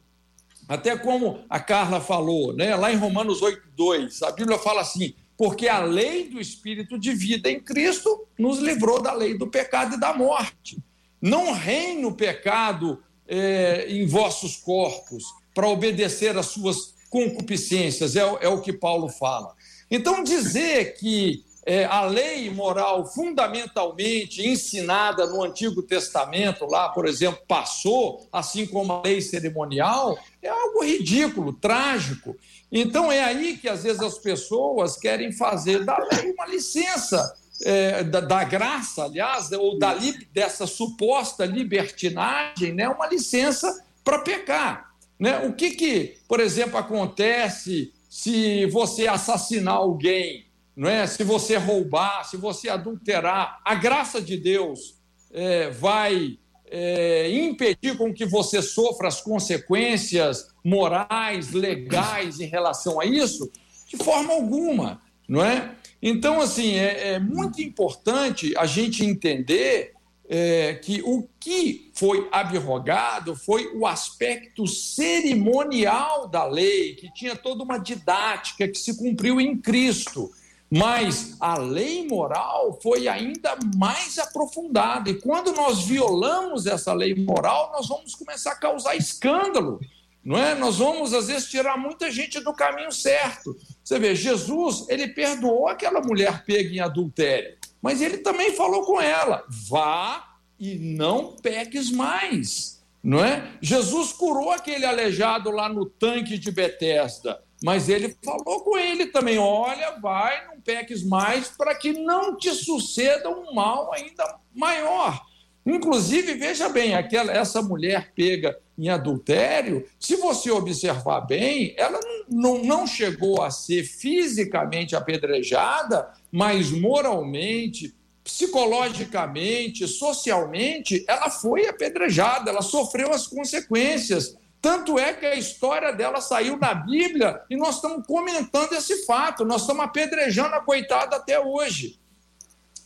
[0.70, 2.76] Até como a Carla falou, né?
[2.76, 7.50] lá em Romanos 8,2, a Bíblia fala assim: porque a lei do Espírito de vida
[7.50, 10.78] em Cristo nos livrou da lei do pecado e da morte.
[11.20, 18.48] Não reina o pecado é, em vossos corpos para obedecer às suas concupiscências, é, é,
[18.48, 19.54] o que Paulo fala.
[19.90, 27.42] Então, dizer que é, a lei moral fundamentalmente ensinada no Antigo Testamento, lá, por exemplo,
[27.48, 32.36] passou, assim como a lei cerimonial, é algo ridículo, trágico.
[32.72, 38.04] Então, é aí que às vezes as pessoas querem fazer da lei uma licença é,
[38.04, 39.96] da, da, graça, aliás, ou da,
[40.34, 44.94] dessa suposta libertinagem, né, uma licença para pecar.
[45.20, 45.40] Né?
[45.40, 51.08] O que, que, por exemplo, acontece se você assassinar alguém, não é?
[51.08, 53.60] se você roubar, se você adulterar?
[53.66, 54.96] A graça de Deus
[55.32, 56.38] é, vai
[56.70, 63.52] é, impedir com que você sofra as consequências morais, legais em relação a isso?
[63.88, 65.76] De forma alguma, não é?
[66.02, 69.94] Então, assim, é, é muito importante a gente entender
[70.30, 77.64] é, que o que foi abrogado foi o aspecto cerimonial da lei, que tinha toda
[77.64, 80.30] uma didática que se cumpriu em Cristo.
[80.70, 85.10] Mas a lei moral foi ainda mais aprofundada.
[85.10, 89.80] E quando nós violamos essa lei moral, nós vamos começar a causar escândalo.
[90.28, 90.54] Não é?
[90.56, 93.56] Nós vamos, às vezes, tirar muita gente do caminho certo.
[93.82, 99.00] Você vê, Jesus, ele perdoou aquela mulher pega em adultério, mas ele também falou com
[99.00, 102.84] ela: vá e não peques mais.
[103.02, 103.54] Não é?
[103.62, 109.38] Jesus curou aquele aleijado lá no tanque de Betesda, mas ele falou com ele também:
[109.38, 115.26] olha, vai, não peques mais, para que não te suceda um mal ainda maior.
[115.68, 122.00] Inclusive, veja bem, aquela, essa mulher pega em adultério, se você observar bem, ela
[122.30, 132.62] não, não chegou a ser fisicamente apedrejada, mas moralmente, psicologicamente, socialmente, ela foi apedrejada, ela
[132.62, 134.38] sofreu as consequências.
[134.62, 139.44] Tanto é que a história dela saiu na Bíblia e nós estamos comentando esse fato,
[139.44, 142.00] nós estamos apedrejando a coitada até hoje.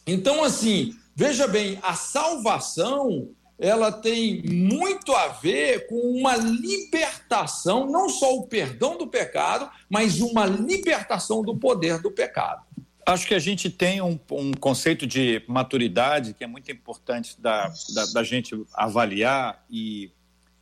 [0.08, 3.30] Então, assim, Veja bem, a salvação
[3.62, 10.20] ela tem muito a ver com uma libertação, não só o perdão do pecado, mas
[10.20, 12.64] uma libertação do poder do pecado.
[13.06, 17.72] Acho que a gente tem um, um conceito de maturidade que é muito importante da,
[17.94, 20.12] da, da, gente avaliar e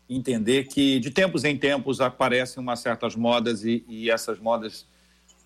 [0.10, 4.86] entender que de tempos em tempos aparecem umas certas modas e, e essas modas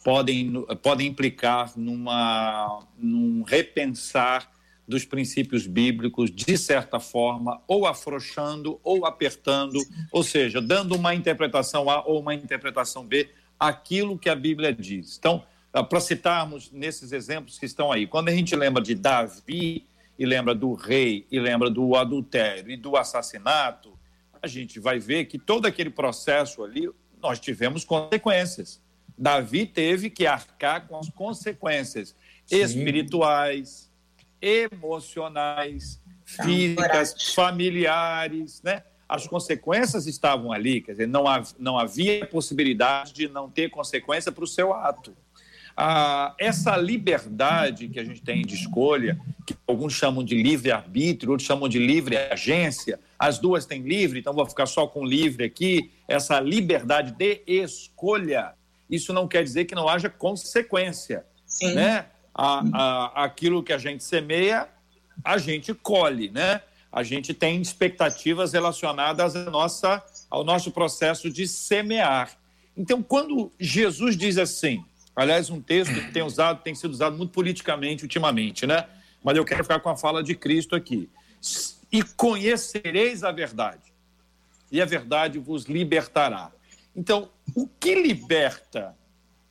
[0.03, 4.52] podem, podem implicar numa, num repensar
[4.87, 9.79] dos princípios bíblicos, de certa forma, ou afrouxando ou apertando,
[10.11, 15.17] ou seja, dando uma interpretação A ou uma interpretação B aquilo que a Bíblia diz.
[15.17, 19.85] Então, ah, para citarmos nesses exemplos que estão aí, quando a gente lembra de Davi
[20.19, 23.97] e lembra do rei e lembra do adultério e do assassinato,
[24.41, 26.89] a gente vai ver que todo aquele processo ali
[27.21, 28.81] nós tivemos consequências.
[29.17, 32.15] Davi teve que arcar com as consequências
[32.45, 32.61] Sim.
[32.61, 33.82] espirituais,
[34.43, 38.83] emocionais, físicas, familiares, né?
[39.07, 44.31] As consequências estavam ali, quer dizer, não, havia, não havia possibilidade de não ter consequência
[44.31, 45.15] para o seu ato.
[45.75, 51.47] Ah, essa liberdade que a gente tem de escolha, que alguns chamam de livre-arbítrio, outros
[51.47, 55.91] chamam de livre agência, as duas têm livre, então vou ficar só com livre aqui,
[56.07, 58.53] essa liberdade de escolha,
[58.89, 61.25] isso não quer dizer que não haja consequência.
[61.45, 61.73] Sim.
[61.73, 62.05] Né?
[62.33, 64.67] A, a, aquilo que a gente semeia,
[65.23, 66.61] a gente colhe, né?
[66.91, 72.31] A gente tem expectativas relacionadas à nossa, ao nosso processo de semear.
[72.77, 74.83] Então, quando Jesus diz assim,
[75.15, 78.87] aliás, um texto que tem usado, tem sido usado muito politicamente ultimamente, né?
[79.23, 81.09] Mas eu quero ficar com a fala de Cristo aqui.
[81.91, 83.93] E conhecereis a verdade,
[84.71, 86.51] e a verdade vos libertará.
[86.95, 88.95] Então, o que liberta?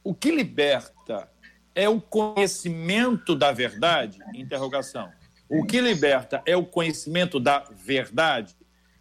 [0.02, 1.28] O que liberta
[1.74, 4.18] é o conhecimento da verdade?
[4.34, 5.10] Interrogação.
[5.48, 8.54] O que liberta é o conhecimento da verdade?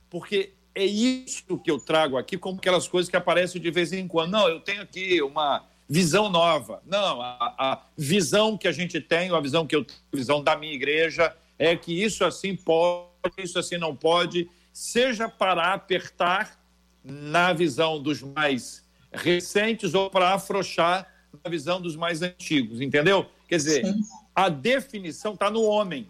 [0.09, 4.07] Porque é isso que eu trago aqui como aquelas coisas que aparecem de vez em
[4.07, 4.31] quando.
[4.31, 6.81] Não, eu tenho aqui uma visão nova.
[6.85, 10.43] Não, a, a visão que a gente tem, a visão que eu tenho, a visão
[10.43, 14.49] da minha igreja, é que isso assim pode, isso assim não pode.
[14.71, 16.57] seja para apertar
[17.03, 21.10] na visão dos mais recentes ou para afrouxar
[21.43, 23.25] na visão dos mais antigos, entendeu?
[23.47, 24.01] Quer dizer, Sim.
[24.35, 26.07] a definição está no homem.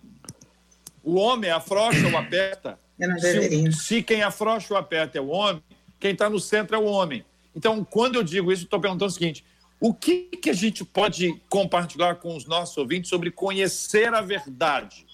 [1.03, 2.79] O homem afrouxa ou aperta.
[3.19, 5.63] Se, se, quem afrouxa ou aperta é o homem,
[5.99, 7.25] quem está no centro é o homem.
[7.55, 9.43] Então, quando eu digo isso, estou perguntando o seguinte:
[9.79, 15.05] o que, que a gente pode compartilhar com os nossos ouvintes sobre conhecer a verdade?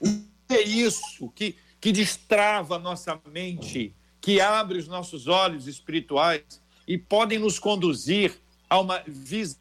[0.00, 0.06] O
[0.46, 6.42] que é isso que, que destrava a nossa mente, que abre os nossos olhos espirituais
[6.86, 8.38] e podem nos conduzir
[8.74, 9.58] a uma visão,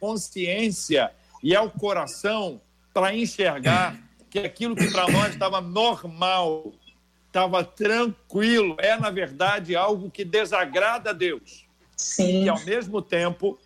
[0.00, 2.60] consciência e ao coração
[2.92, 3.96] para enxergar
[4.28, 6.72] que aquilo que para nós estava normal,
[7.28, 11.66] estava tranquilo, é, na verdade, algo que desagrada a Deus.
[11.96, 12.44] Sim.
[12.44, 13.58] E, ao mesmo tempo,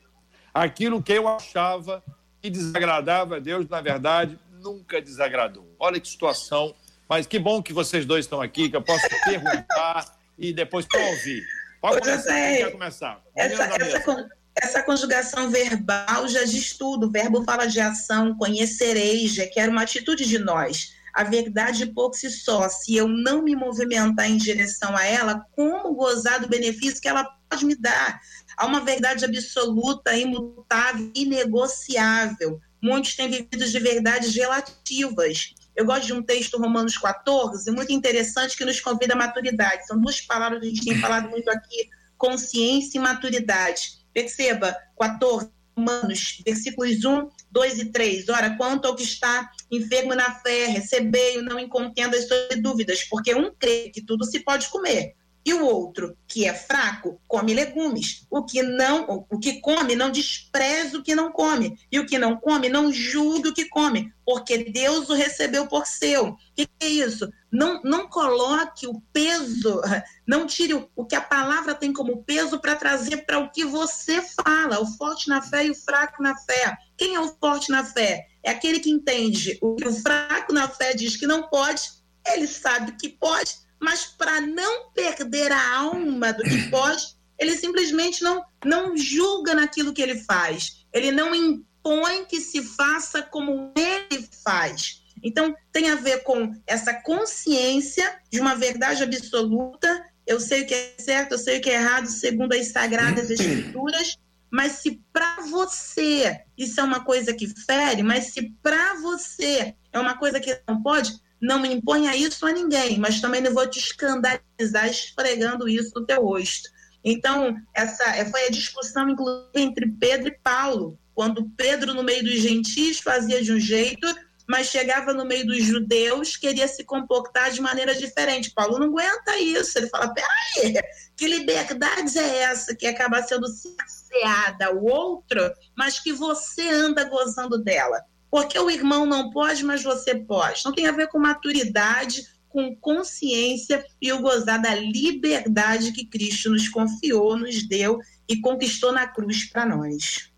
[0.52, 2.04] aquilo que eu achava
[2.42, 5.74] que desagradava a Deus, na verdade, nunca desagradou.
[5.78, 6.74] Olha que situação.
[7.08, 11.00] Mas que bom que vocês dois estão aqui, que eu posso perguntar e depois para
[11.00, 11.42] ouvir.
[11.80, 13.22] Pode começar, quer começar?
[13.36, 17.06] Essa, essa, essa, conjugação verbal já diz tudo.
[17.06, 20.92] O verbo fala de ação, conhecereis, já que era uma atitude de nós.
[21.14, 25.94] A verdade por si só, se eu não me movimentar em direção a ela, como
[25.94, 28.20] gozar do benefício que ela pode me dar?
[28.56, 32.60] Há uma verdade absoluta, imutável, inegociável.
[32.82, 35.54] Muitos têm vivido de verdades relativas.
[35.78, 39.86] Eu gosto de um texto, Romanos 14, muito interessante, que nos convida à maturidade.
[39.86, 44.04] São duas palavras que a gente tem falado muito aqui: consciência e maturidade.
[44.12, 48.28] Perceba, 14, Romanos, versículos 1, 2 e 3.
[48.28, 53.54] Ora, quanto ao que está enfermo na fé, recebei-o, não contendas sobre dúvidas, porque um
[53.54, 55.14] crê que tudo se pode comer,
[55.48, 58.26] e o outro, que é fraco, come legumes.
[58.30, 62.18] O que não, o que come não despreza o que não come, e o que
[62.18, 66.26] não come não julgue o que come, porque Deus o recebeu por seu.
[66.28, 67.32] O que é isso?
[67.50, 69.80] Não, não coloque o peso,
[70.28, 73.64] não tire o, o que a palavra tem como peso para trazer para o que
[73.64, 76.76] você fala, o forte na fé e o fraco na fé.
[76.94, 78.26] Quem é o forte na fé?
[78.44, 81.88] É aquele que entende o que o fraco na fé diz que não pode,
[82.26, 88.22] ele sabe que pode mas para não perder a alma do que pode, ele simplesmente
[88.22, 90.84] não, não julga naquilo que ele faz.
[90.92, 95.02] Ele não impõe que se faça como ele faz.
[95.22, 100.04] Então, tem a ver com essa consciência de uma verdade absoluta.
[100.26, 103.30] Eu sei o que é certo, eu sei o que é errado, segundo as sagradas
[103.30, 104.16] escrituras.
[104.50, 109.98] Mas se para você isso é uma coisa que fere, mas se para você é
[109.98, 113.66] uma coisa que não pode, não me imponha isso a ninguém, mas também não vou
[113.66, 116.68] te escandalizar esfregando isso no teu rosto.
[117.04, 122.40] Então, essa foi a discussão, inclusive, entre Pedro e Paulo, quando Pedro, no meio dos
[122.40, 124.06] gentios, fazia de um jeito,
[124.48, 128.52] mas chegava no meio dos judeus, queria se comportar de maneira diferente.
[128.52, 129.76] Paulo não aguenta isso.
[129.76, 130.74] Ele fala: peraí,
[131.16, 137.62] que liberdade é essa que acaba sendo cerceada ao outro, mas que você anda gozando
[137.62, 138.00] dela?
[138.30, 140.64] Porque o irmão não pode, mas você pode.
[140.64, 146.50] Não tem a ver com maturidade, com consciência e o gozar da liberdade que Cristo
[146.50, 147.98] nos confiou, nos deu
[148.28, 150.30] e conquistou na cruz para nós.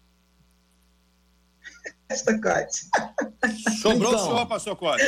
[2.09, 2.87] Esta Cote.
[3.81, 5.05] Sobrou então, o senhor, pastor Cote.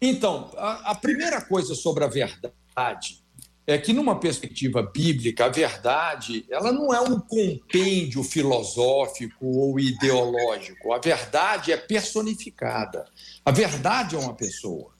[0.00, 3.22] Então, a, a primeira coisa sobre a verdade
[3.66, 10.92] é que numa perspectiva bíblica, a verdade, ela não é um compêndio filosófico ou ideológico.
[10.92, 13.04] A verdade é personificada.
[13.44, 14.92] A verdade é uma pessoa.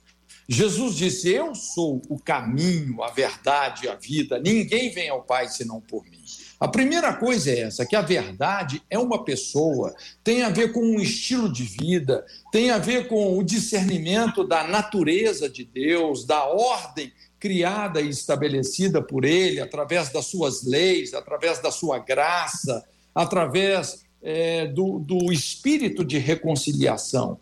[0.48, 4.38] Jesus disse: "Eu sou o caminho, a verdade a vida.
[4.38, 6.20] Ninguém vem ao Pai senão por mim."
[6.60, 10.80] A primeira coisa é essa, que a verdade é uma pessoa, tem a ver com
[10.80, 16.44] um estilo de vida, tem a ver com o discernimento da natureza de Deus, da
[16.44, 17.10] ordem
[17.40, 22.84] criada e estabelecida por ele, através das suas leis, através da sua graça,
[23.14, 27.40] através é, do, do espírito de reconciliação.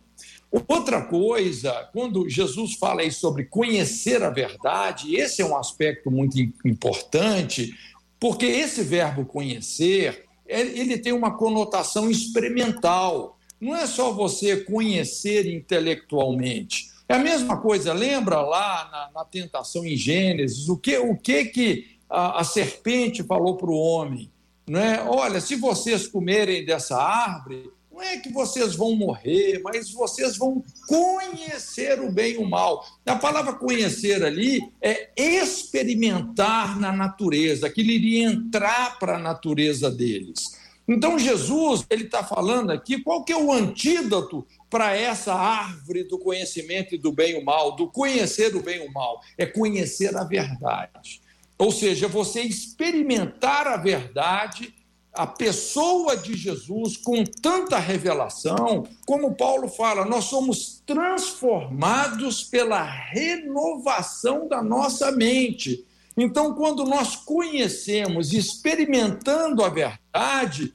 [0.66, 6.38] Outra coisa, quando Jesus fala aí sobre conhecer a verdade, esse é um aspecto muito
[6.64, 7.74] importante,
[8.18, 13.38] porque esse verbo conhecer, ele tem uma conotação experimental.
[13.60, 16.88] Não é só você conhecer intelectualmente.
[17.08, 21.46] É a mesma coisa, lembra lá na, na tentação em Gênesis, o que, o que,
[21.46, 24.30] que a, a serpente falou para o homem?
[24.68, 25.02] Não é?
[25.02, 30.62] Olha, se vocês comerem dessa árvore, não é que vocês vão morrer, mas vocês vão
[30.86, 32.84] conhecer o bem e o mal.
[33.04, 40.58] A palavra conhecer ali é experimentar na natureza, que iria entrar para a natureza deles.
[40.88, 46.18] Então Jesus ele está falando aqui qual que é o antídoto para essa árvore do
[46.18, 49.44] conhecimento e do bem e o mal, do conhecer o bem e o mal, é
[49.44, 51.20] conhecer a verdade.
[51.58, 54.72] Ou seja, você experimentar a verdade,
[55.12, 64.46] a pessoa de Jesus com tanta revelação, como Paulo fala, nós somos transformados pela renovação
[64.46, 65.84] da nossa mente.
[66.16, 70.74] Então, quando nós conhecemos, experimentando a verdade,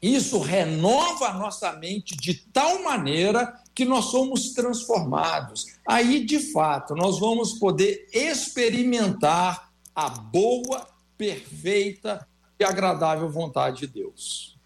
[0.00, 5.66] isso renova a nossa mente de tal maneira que nós somos transformados.
[5.86, 10.86] Aí, de fato, nós vamos poder experimentar a boa,
[11.16, 12.26] perfeita
[12.58, 14.56] e agradável vontade de Deus.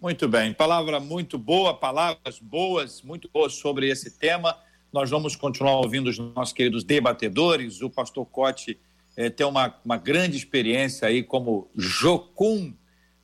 [0.00, 4.56] Muito bem, palavra muito boa, palavras boas, muito boas sobre esse tema.
[4.92, 7.82] Nós vamos continuar ouvindo os nossos queridos debatedores.
[7.82, 8.78] O pastor Cote
[9.16, 12.72] eh, tem uma, uma grande experiência aí como Jocum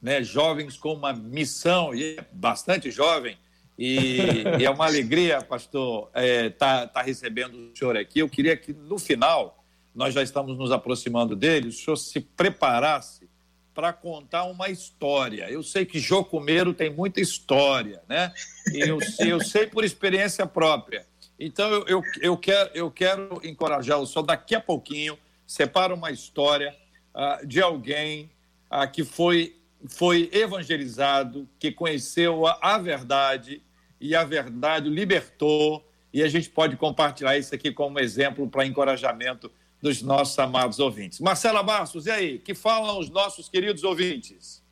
[0.04, 3.38] né, jovens com uma missão, e é bastante jovem,
[3.78, 4.18] e,
[4.60, 8.18] e é uma alegria, pastor, estar é, tá, tá recebendo o senhor aqui.
[8.18, 13.26] Eu queria que, no final, nós já estamos nos aproximando dele, o senhor se preparasse
[13.74, 15.50] para contar uma história.
[15.50, 18.30] Eu sei que Jocumeiro tem muita história, né?
[18.74, 21.06] E eu, eu sei por experiência própria.
[21.40, 26.10] Então, eu, eu, eu, quero, eu quero encorajar o senhor, daqui a pouquinho, separa uma
[26.10, 26.76] história
[27.14, 28.30] uh, de alguém
[28.70, 29.56] uh, que foi
[29.86, 33.62] foi evangelizado, que conheceu a, a verdade
[34.00, 35.86] e a verdade o libertou.
[36.12, 39.50] E a gente pode compartilhar isso aqui como exemplo para encorajamento
[39.82, 41.20] dos nossos amados ouvintes.
[41.20, 42.38] Marcela Bastos, e aí?
[42.38, 44.62] Que falam os nossos queridos ouvintes?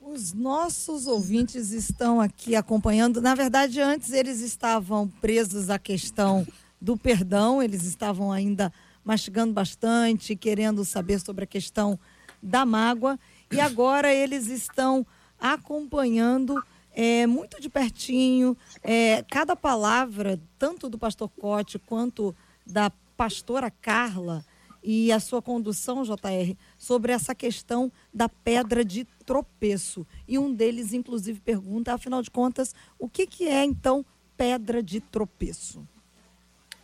[0.00, 3.20] Os nossos ouvintes estão aqui acompanhando.
[3.20, 6.46] Na verdade, antes eles estavam presos à questão
[6.80, 8.72] do perdão, eles estavam ainda
[9.04, 11.98] mastigando bastante, querendo saber sobre a questão
[12.42, 13.18] da mágoa.
[13.52, 15.06] E agora eles estão
[15.38, 16.62] acompanhando
[16.94, 22.34] é, muito de pertinho é, cada palavra, tanto do pastor Cote quanto
[22.66, 24.44] da pastora Carla
[24.82, 30.06] e a sua condução, JR, sobre essa questão da pedra de tropeço.
[30.26, 34.04] E um deles, inclusive, pergunta, afinal de contas, o que, que é, então,
[34.36, 35.86] pedra de tropeço?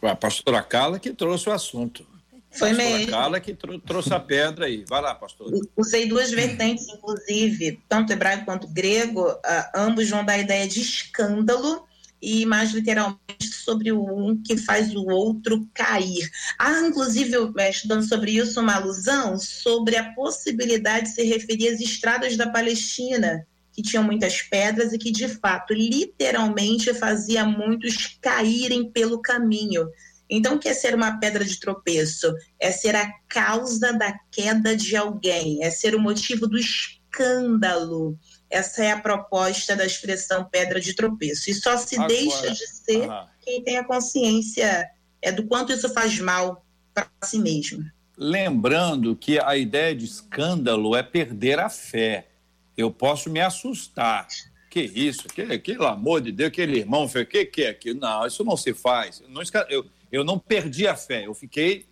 [0.01, 2.07] A pastora Carla que trouxe o assunto.
[2.51, 3.11] Foi mesmo.
[3.11, 4.85] Carla que trouxe a pedra aí.
[4.89, 5.53] Vai lá, pastor.
[5.77, 9.39] Usei duas vertentes, inclusive, tanto hebraico quanto grego, uh,
[9.75, 11.87] ambos vão dar a ideia de escândalo
[12.21, 16.29] e mais literalmente sobre o um que faz o outro cair.
[16.59, 17.37] Há, inclusive,
[17.71, 23.47] estudando sobre isso, uma alusão sobre a possibilidade de se referir às estradas da Palestina,
[23.73, 29.89] que tinham muitas pedras e que, de fato, literalmente fazia muitos caírem pelo caminho.
[30.31, 32.35] Então, o que é ser uma pedra de tropeço?
[32.61, 38.19] É ser a causa da queda de alguém, é ser o motivo do escândalo.
[38.51, 41.51] Essa é a proposta da expressão pedra de tropeço.
[41.51, 43.09] E só se Agora, deixa de ser
[43.41, 44.89] quem tem a consciência
[45.23, 46.65] é, do quanto isso faz mal
[46.95, 47.85] para si mesmo.
[48.17, 52.29] Lembrando que a ideia de escândalo é perder a fé.
[52.77, 54.27] Eu posso me assustar.
[54.71, 55.27] Que isso?
[55.29, 58.01] Que, pelo amor de Deus, aquele irmão fez, o que, que é aquilo?
[58.01, 59.23] Não, isso não se faz.
[59.29, 61.87] Não, eu, eu não perdi a fé, eu fiquei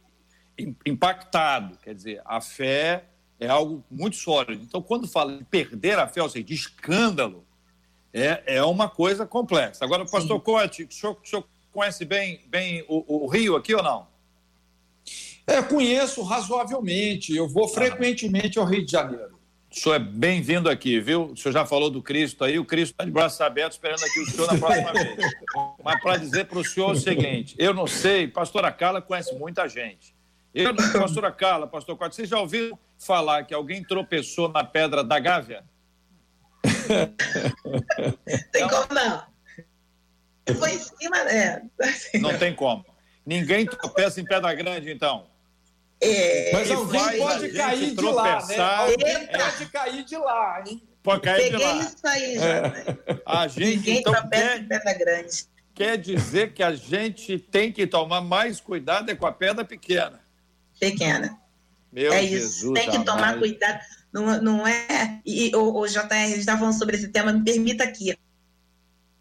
[0.84, 1.78] impactado.
[1.82, 3.04] Quer dizer, a fé
[3.38, 4.62] é algo muito sólido.
[4.62, 7.44] Então, quando fala de perder a fé, ou seja, de escândalo,
[8.12, 9.84] é, é uma coisa complexa.
[9.84, 13.82] Agora, pastor Cote, o senhor, o senhor conhece bem, bem o, o, Rio aqui ou
[13.82, 14.06] não?
[15.46, 17.36] É, conheço razoavelmente.
[17.36, 19.35] Eu vou frequentemente ao Rio de Janeiro.
[19.70, 21.32] O senhor é bem-vindo aqui, viu?
[21.32, 24.20] O senhor já falou do Cristo aí, o Cristo está de braços abertos esperando aqui
[24.20, 25.16] o senhor na próxima vez.
[25.82, 29.68] Mas para dizer para o senhor o seguinte: eu não sei, pastora Carla conhece muita
[29.68, 30.14] gente.
[30.54, 35.18] Eu, pastora Carla, pastor Cote, vocês já ouviram falar que alguém tropeçou na pedra da
[35.18, 35.64] Gávea?
[38.52, 39.22] Tem como não.
[40.58, 41.60] Foi em cima, é.
[42.20, 42.86] Não tem como.
[43.24, 45.26] Ninguém tropeça em pedra grande, então.
[46.00, 48.56] É, Mas alguém pode cair de lá, né?
[48.58, 49.38] Alguém é.
[49.38, 50.82] pode cair de lá, hein?
[51.02, 51.84] Pode cair Peguei de lá.
[51.84, 52.66] isso aí já.
[52.66, 53.20] É.
[53.24, 55.46] A gente Ninguém então quer, pedra grande.
[55.74, 60.20] quer dizer que a gente tem que tomar mais cuidado é com a pedra pequena.
[60.78, 61.38] Pequena.
[61.90, 63.80] Meu é Jesus, isso, tem que tomar cuidado.
[64.12, 65.20] Não, não é.
[65.24, 68.12] E o, o JR, a gente está falando sobre esse tema, me permita aqui.
[68.12, 68.16] A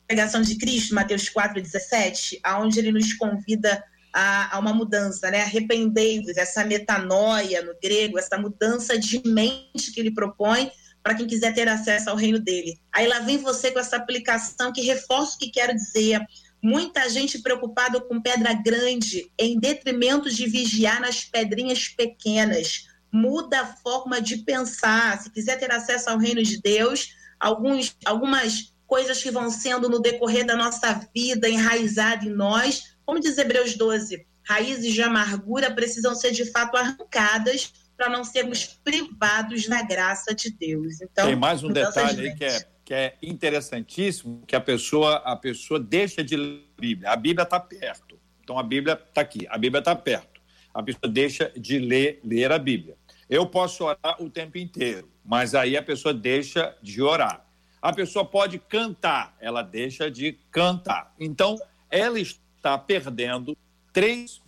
[0.07, 3.83] pregação de Cristo, Mateus 4,17, aonde ele nos convida
[4.15, 5.41] a, a uma mudança, né?
[5.41, 10.71] Arrependei-vos, essa metanoia no grego, essa mudança de mente que ele propõe
[11.03, 12.79] para quem quiser ter acesso ao reino dele.
[12.93, 16.21] Aí lá vem você com essa aplicação que reforça o que quero dizer.
[16.63, 22.87] Muita gente preocupada com pedra grande, em detrimento de vigiar nas pedrinhas pequenas.
[23.11, 25.21] Muda a forma de pensar.
[25.21, 29.99] Se quiser ter acesso ao reino de Deus, alguns, algumas coisas que vão sendo no
[29.99, 32.94] decorrer da nossa vida enraizada em nós.
[33.05, 38.65] Como diz Hebreus 12, raízes de amargura precisam ser de fato arrancadas para não sermos
[38.83, 41.01] privados da graça de Deus.
[41.01, 45.35] Então, tem mais um detalhe aí que é, que é interessantíssimo, que a pessoa a
[45.35, 47.09] pessoa deixa de ler a Bíblia.
[47.11, 48.19] A Bíblia está perto.
[48.43, 50.41] Então a Bíblia está aqui, a Bíblia está perto.
[50.73, 52.97] A pessoa deixa de ler, ler a Bíblia.
[53.29, 57.43] Eu posso orar o tempo inteiro, mas aí a pessoa deixa de orar.
[57.81, 61.13] A pessoa pode cantar, ela deixa de cantar.
[61.19, 61.55] Então,
[61.89, 62.44] ela está
[62.77, 63.57] perdendo
[63.93, 64.41] três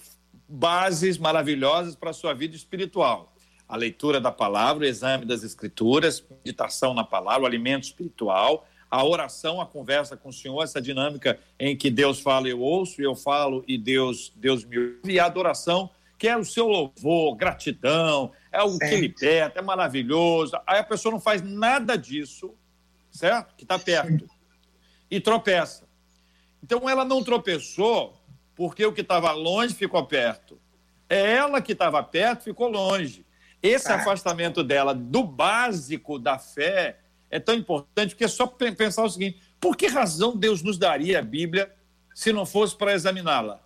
[0.48, 3.34] bases maravilhosas para a sua vida espiritual:
[3.68, 9.04] a leitura da palavra, o exame das escrituras, meditação na palavra, o alimento espiritual, a
[9.04, 13.16] oração, a conversa com o Senhor, essa dinâmica em que Deus fala, eu ouço, eu
[13.16, 18.32] falo e Deus, Deus me ouve, e a adoração, que é o seu louvor, gratidão,
[18.52, 20.58] é o que ele pede, é maravilhoso.
[20.66, 22.54] Aí a pessoa não faz nada disso,
[23.12, 23.56] certo?
[23.56, 24.30] Que está perto,
[25.12, 25.87] e tropeça.
[26.64, 28.14] Então ela não tropeçou
[28.56, 30.60] porque o que estava longe ficou perto.
[31.10, 33.26] É ela que estava perto ficou longe.
[33.62, 33.96] Esse ah.
[33.96, 37.00] afastamento dela do básico da fé
[37.30, 41.20] é tão importante porque é só pensar o seguinte: por que razão Deus nos daria
[41.20, 41.74] a Bíblia
[42.14, 43.62] se não fosse para examiná-la?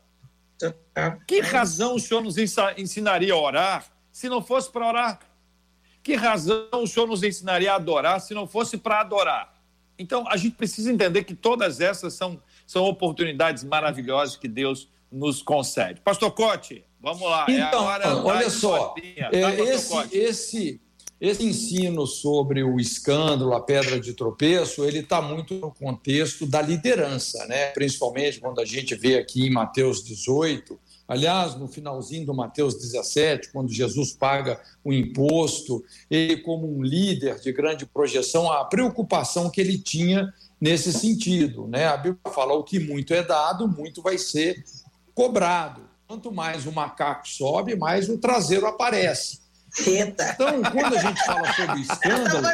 [1.27, 5.19] Que razão o Senhor nos ensinaria a orar se não fosse para orar?
[6.03, 9.61] Que razão o Senhor nos ensinaria a adorar se não fosse para adorar?
[9.97, 15.41] Então, a gente precisa entender que todas essas são, são oportunidades maravilhosas que Deus nos
[15.41, 15.99] concede.
[15.99, 17.45] Pastor Cote, vamos lá.
[17.49, 20.81] É então, é olha só, é, esse, esse,
[21.19, 26.61] esse ensino sobre o escândalo, a pedra de tropeço, ele está muito no contexto da
[26.61, 27.71] liderança, né?
[27.71, 33.51] principalmente quando a gente vê aqui em Mateus 18, aliás, no finalzinho do Mateus 17,
[33.51, 39.59] quando Jesus paga o imposto, ele, como um líder de grande projeção, a preocupação que
[39.59, 41.67] ele tinha nesse sentido.
[41.67, 41.87] Né?
[41.87, 44.63] A Bíblia fala: o que muito é dado, muito vai ser
[45.15, 45.89] cobrado.
[46.07, 49.41] Quanto mais o macaco sobe, mais o traseiro aparece.
[49.87, 50.31] Eita.
[50.33, 52.47] Então, quando a gente fala sobre escândalo,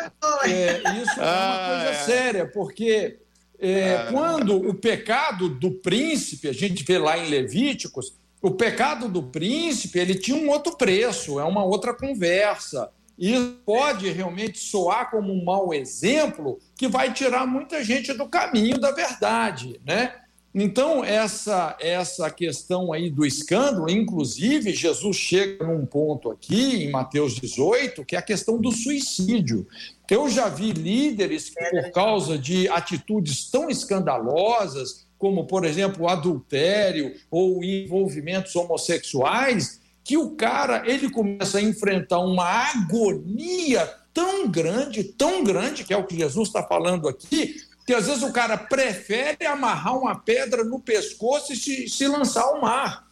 [0.46, 2.06] é, isso é uma ah, coisa é.
[2.06, 3.20] séria, porque
[3.60, 4.08] é, ah.
[4.12, 9.98] quando o pecado do príncipe, a gente vê lá em Levíticos, o pecado do príncipe
[9.98, 12.92] ele tinha um outro preço, é uma outra conversa.
[13.18, 18.80] E pode realmente soar como um mau exemplo que vai tirar muita gente do caminho
[18.80, 20.14] da verdade, né?
[20.60, 27.36] Então, essa, essa questão aí do escândalo, inclusive, Jesus chega num ponto aqui, em Mateus
[27.36, 29.68] 18, que é a questão do suicídio.
[30.10, 36.10] Eu já vi líderes que, por causa de atitudes tão escandalosas, como, por exemplo, o
[36.10, 45.04] adultério ou envolvimentos homossexuais, que o cara ele começa a enfrentar uma agonia tão grande,
[45.04, 48.58] tão grande, que é o que Jesus está falando aqui, que às vezes o cara
[48.58, 53.06] prefere amarrar uma pedra no pescoço e se, se lançar ao mar.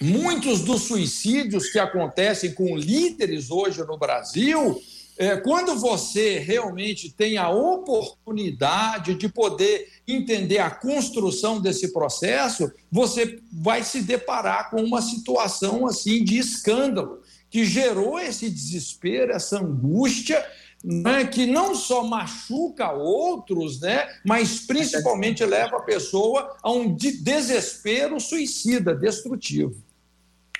[0.00, 4.80] Muitos dos suicídios que acontecem com líderes hoje no Brasil,
[5.16, 13.38] é, quando você realmente tem a oportunidade de poder entender a construção desse processo, você
[13.52, 20.44] vai se deparar com uma situação assim de escândalo que gerou esse desespero, essa angústia
[20.84, 28.20] né, que não só machuca outros, né, mas principalmente leva a pessoa a um desespero
[28.20, 29.82] suicida, destrutivo.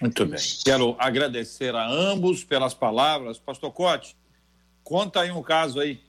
[0.00, 0.40] Muito bem.
[0.64, 3.38] Quero agradecer a ambos pelas palavras.
[3.38, 4.16] Pastor Cote,
[4.84, 6.00] conta aí um caso aí.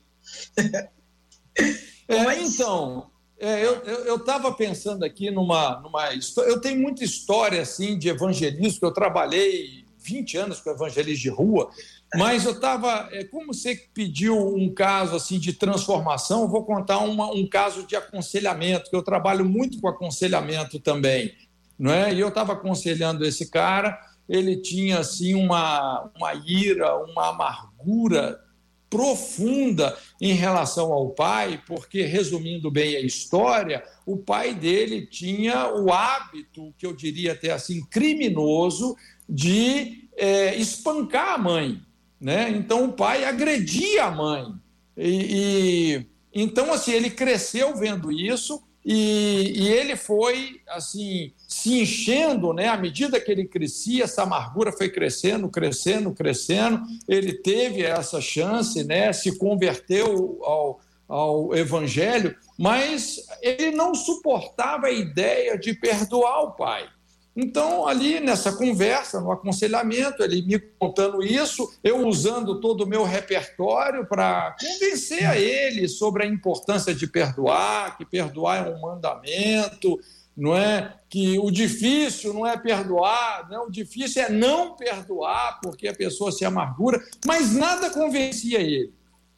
[2.06, 6.10] é, então, é, eu estava pensando aqui numa, numa.
[6.46, 11.28] Eu tenho muita história assim de evangelismo, que eu trabalhei 20 anos com evangelismo de
[11.28, 11.70] rua,
[12.14, 16.98] mas eu estava, é, como você pediu um caso assim de transformação, eu vou contar
[16.98, 21.34] uma, um caso de aconselhamento, que eu trabalho muito com aconselhamento também,
[21.78, 22.14] não é?
[22.14, 23.98] E eu estava aconselhando esse cara,
[24.28, 28.40] ele tinha assim uma, uma ira, uma amargura
[28.88, 35.92] profunda em relação ao pai, porque resumindo bem a história, o pai dele tinha o
[35.92, 38.96] hábito, que eu diria até assim criminoso,
[39.28, 41.80] de é, espancar a mãe.
[42.20, 42.50] Né?
[42.50, 44.54] Então o pai agredia a mãe.
[44.96, 52.52] E, e então assim ele cresceu vendo isso e, e, ele foi assim se enchendo,
[52.52, 52.68] né?
[52.68, 56.80] À medida que ele crescia, essa amargura foi crescendo, crescendo, crescendo.
[57.08, 59.12] Ele teve essa chance, né?
[59.12, 66.88] Se converteu ao, ao evangelho, mas ele não suportava a ideia de perdoar o pai.
[67.36, 73.04] Então, ali nessa conversa, no aconselhamento, ele me contando isso, eu usando todo o meu
[73.04, 80.00] repertório para convencer a ele sobre a importância de perdoar, que perdoar é um mandamento,
[80.34, 80.94] não é?
[81.10, 86.32] Que o difícil não é perdoar, não, o difícil é não perdoar, porque a pessoa
[86.32, 88.94] se amargura, mas nada convencia ele.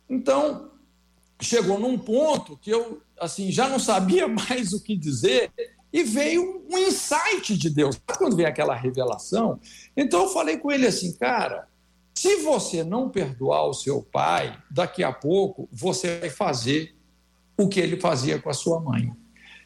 [0.09, 0.71] Então,
[1.41, 5.51] chegou num ponto que eu assim já não sabia mais o que dizer
[5.93, 8.01] e veio um insight de Deus.
[8.19, 9.59] Quando vem aquela revelação,
[9.97, 11.69] então eu falei com ele assim, cara,
[12.15, 16.95] se você não perdoar o seu pai, daqui a pouco você vai fazer
[17.57, 19.13] o que ele fazia com a sua mãe.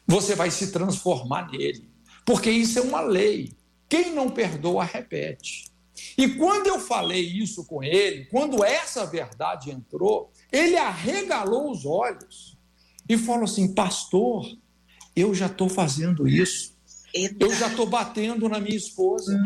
[0.05, 1.89] Você vai se transformar nele,
[2.25, 3.53] porque isso é uma lei.
[3.89, 5.71] Quem não perdoa, repete.
[6.17, 12.57] E quando eu falei isso com ele, quando essa verdade entrou, ele arregalou os olhos
[13.07, 14.45] e falou assim: Pastor,
[15.15, 16.73] eu já estou fazendo isso.
[17.13, 17.45] Eita.
[17.45, 19.39] Eu já estou batendo na minha esposa.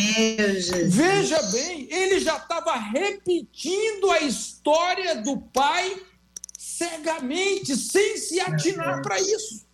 [0.88, 6.02] Veja bem, ele já estava repetindo a história do pai
[6.58, 9.66] cegamente, sem se atinar para isso.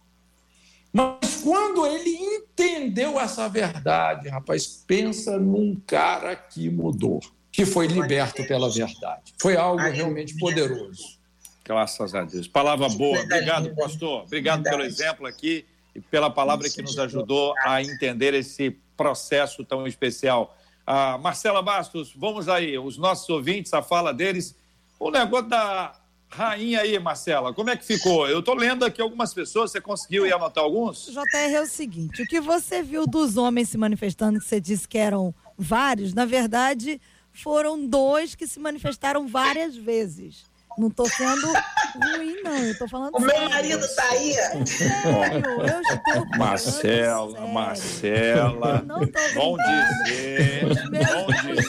[0.91, 7.19] Mas quando ele entendeu essa verdade, rapaz, pensa num cara que mudou,
[7.51, 9.33] que foi liberto pela verdade.
[9.39, 11.19] Foi algo realmente poderoso.
[11.63, 12.47] Graças a Deus.
[12.47, 13.19] Palavra boa.
[13.21, 14.23] Obrigado, pastor.
[14.23, 15.65] Obrigado pelo exemplo aqui
[15.95, 20.57] e pela palavra que nos ajudou a entender esse processo tão especial.
[20.85, 24.55] Ah, Marcela Bastos, vamos aí, os nossos ouvintes, a fala deles.
[24.99, 25.95] O negócio da
[26.29, 28.27] rainha aí, Marcela, como é que ficou?
[28.27, 31.05] Eu estou lendo aqui algumas pessoas, você conseguiu ir anotar alguns?
[31.05, 34.87] JR é o seguinte: o que você viu dos homens se manifestando, que você disse
[34.87, 36.99] que eram vários, na verdade,
[37.31, 40.45] foram dois que se manifestaram várias vezes.
[40.77, 41.47] Não tô sendo
[41.95, 42.57] ruim, não.
[42.57, 43.39] Eu tô falando O sério.
[43.39, 44.33] meu marido tá aí.
[44.65, 48.83] Sério, eu estou Marcela, Marcela.
[48.85, 50.65] Não tô bom dizer.
[50.65, 51.63] bom dizer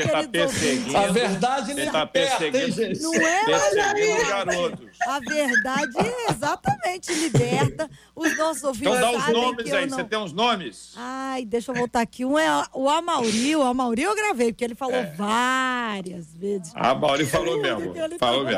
[0.00, 0.96] você tá perseguindo.
[0.96, 3.02] A verdade Você tá perseguindo.
[3.02, 4.98] Não é, perseguindo garotos.
[5.06, 8.92] A verdade é exatamente liberta os nossos ouvintes.
[8.96, 9.96] Então dá os nomes aí, não...
[9.96, 10.94] você tem uns nomes?
[10.96, 12.24] Ai, deixa eu voltar aqui.
[12.24, 15.06] Um é o Amauri, o Amauri eu gravei, porque ele falou é.
[15.16, 16.72] várias vezes.
[16.74, 17.94] A Amauri falou mesmo.
[18.18, 18.49] Falou mesmo.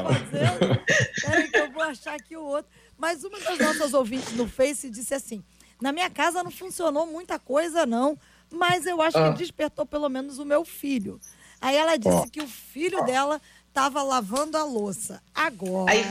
[1.22, 2.70] Peraí que eu vou achar aqui o outro.
[2.98, 5.42] Mas uma das nossas ouvintes no Face disse assim:
[5.80, 8.16] na minha casa não funcionou muita coisa, não,
[8.48, 9.32] mas eu acho ah.
[9.32, 11.20] que despertou pelo menos o meu filho.
[11.60, 12.30] Aí ela disse oh.
[12.30, 15.20] que o filho dela estava lavando a louça.
[15.34, 16.04] Agora, Aí,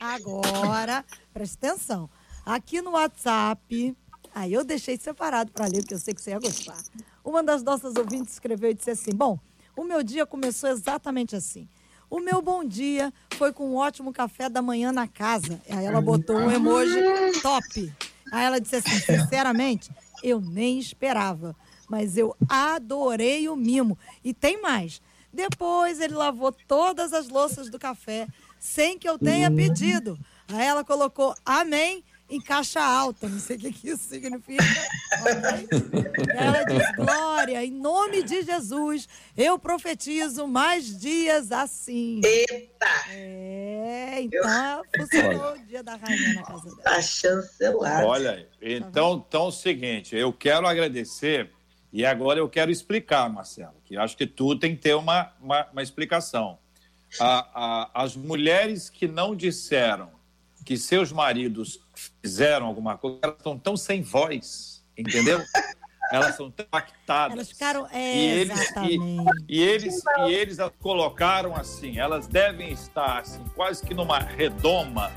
[0.00, 2.08] agora, presta atenção.
[2.44, 3.96] Aqui no WhatsApp,
[4.34, 6.78] aí eu deixei separado para ler, porque eu sei que você ia gostar.
[7.24, 9.38] Uma das nossas ouvintes escreveu e disse assim: Bom,
[9.76, 11.68] o meu dia começou exatamente assim.
[12.08, 15.60] O meu bom dia foi com um ótimo café da manhã na casa.
[15.68, 17.00] Aí ela botou um emoji
[17.42, 17.92] top.
[18.32, 19.90] Aí ela disse assim: sinceramente,
[20.22, 21.54] eu nem esperava,
[21.88, 23.98] mas eu adorei o mimo.
[24.24, 25.00] E tem mais.
[25.32, 28.26] Depois ele lavou todas as louças do café
[28.58, 30.18] sem que eu tenha pedido.
[30.48, 34.64] Aí ela colocou amém em caixa alta, não sei o que, que isso significa.
[35.20, 36.32] Okay?
[36.34, 42.20] Ela diz: Glória, em nome de Jesus, eu profetizo mais dias assim.
[42.24, 42.86] Eita!
[43.10, 46.82] É, então funcionou o dia da rainha na casa dela.
[46.82, 48.06] Tá chancelado.
[48.06, 51.50] Olha, então, então é o seguinte: eu quero agradecer
[51.92, 55.66] e agora eu quero explicar, Marcelo, que acho que tu tem que ter uma, uma,
[55.72, 56.58] uma explicação.
[57.20, 57.48] A,
[57.94, 60.15] a, as mulheres que não disseram
[60.66, 65.40] que seus maridos fizeram alguma coisa, elas estão tão sem voz, entendeu?
[66.12, 67.32] Elas são tão impactadas.
[67.32, 67.88] Elas ficaram.
[67.90, 68.98] É, e, eles, e,
[69.48, 75.10] e, eles, e eles as colocaram assim, elas devem estar assim, quase que numa redoma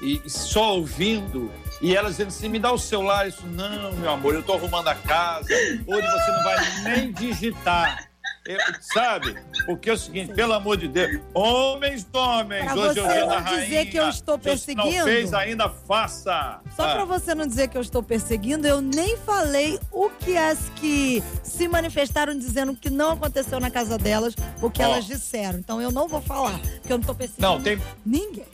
[0.00, 1.50] e só ouvindo.
[1.82, 3.26] E elas dizendo assim: me dá o celular.
[3.26, 5.48] Isso, não, meu amor, eu estou arrumando a casa.
[5.86, 8.05] Hoje você não vai nem digitar.
[8.46, 9.36] Eu, sabe?
[9.64, 13.38] Porque é o seguinte, pelo amor de Deus, homens, homens, pra hoje eu dia da
[13.40, 13.62] rainha.
[13.62, 14.90] dizer que eu estou perseguindo.
[14.90, 16.60] Se não fez ainda, faça.
[16.76, 16.94] Só ah.
[16.94, 21.22] para você não dizer que eu estou perseguindo, eu nem falei o que as que
[21.42, 24.84] se manifestaram dizendo que não aconteceu na casa delas, o que oh.
[24.84, 25.58] elas disseram.
[25.58, 27.80] Então eu não vou falar, porque eu não estou perseguindo não, tem...
[28.04, 28.46] ninguém.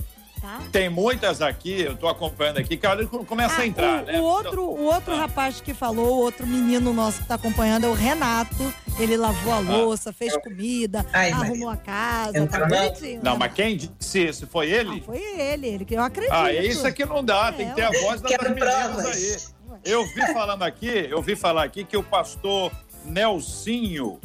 [0.43, 0.61] Tá?
[0.73, 4.19] Tem muitas aqui, eu estou acompanhando aqui, que a começa ah, a entrar, o, né?
[4.19, 5.19] O outro, o outro ah.
[5.19, 8.75] rapaz que falou, o outro menino nosso que está acompanhando é o Renato.
[8.99, 9.61] Ele lavou a ah.
[9.61, 10.13] louça, ah.
[10.13, 13.21] fez comida, Ai, arrumou a casa, tá bonitinho.
[13.23, 14.49] Não, mas quem disse isso?
[14.49, 15.01] Foi ele?
[15.03, 16.35] foi ele, ele que eu acredito.
[16.35, 19.37] Ah, isso aqui não dá, é, tem que ter a voz das meninas aí.
[19.85, 22.73] Eu vi falando aqui, eu vi falar aqui que o pastor
[23.05, 24.19] Nelsinho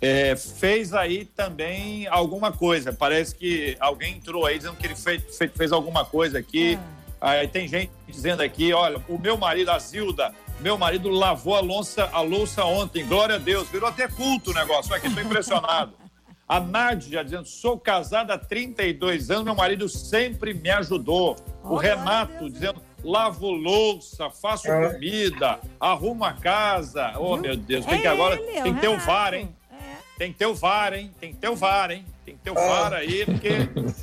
[0.00, 2.92] é, fez aí também alguma coisa.
[2.92, 6.78] Parece que alguém entrou aí dizendo que ele fez, fez, fez alguma coisa aqui.
[7.20, 7.30] Ah.
[7.30, 11.60] Aí tem gente dizendo aqui, olha, o meu marido, a Zilda, Meu marido lavou a
[11.60, 13.68] louça, a louça ontem, glória a Deus.
[13.68, 15.92] Virou até culto o negócio, aqui estou impressionado.
[16.48, 21.36] A Nádia dizendo: sou casada há 32 anos, meu marido sempre me ajudou.
[21.62, 24.92] Oh, o Renato dizendo: lavo louça, faço é.
[24.92, 27.12] comida, arrumo a casa.
[27.18, 29.54] Oh, meu Deus, tem é que agora ele, tem que ter o VAR, hein?
[30.18, 31.14] Tem que ter o VAR, hein?
[31.20, 32.04] Tem que ter o VAR, hein?
[32.26, 33.50] Tem que ter o VAR aí, porque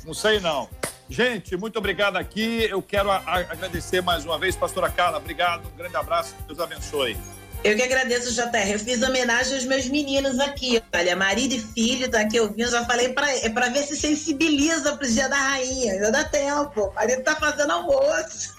[0.04, 0.68] não sei não.
[1.08, 2.64] Gente, muito obrigado aqui.
[2.64, 5.18] Eu quero agradecer mais uma vez, pastora Carla.
[5.18, 7.16] Obrigado, um grande abraço, Deus abençoe.
[7.62, 8.70] Eu que agradeço, JR.
[8.70, 10.82] Eu fiz homenagem aos meus meninos aqui.
[10.94, 12.70] Olha, marido e filho, tá aqui ouvindo.
[12.70, 15.98] Já falei pra, é pra ver se sensibiliza pro dia da rainha.
[15.98, 16.86] Já dá tempo.
[16.86, 18.55] O marido tá fazendo almoço.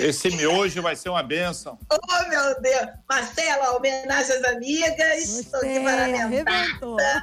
[0.00, 1.78] Esse miojo vai ser uma benção.
[1.90, 2.88] Oh, meu Deus.
[3.08, 5.38] Marcela, homenagem às amigas.
[5.40, 7.22] Estou aqui paramentada.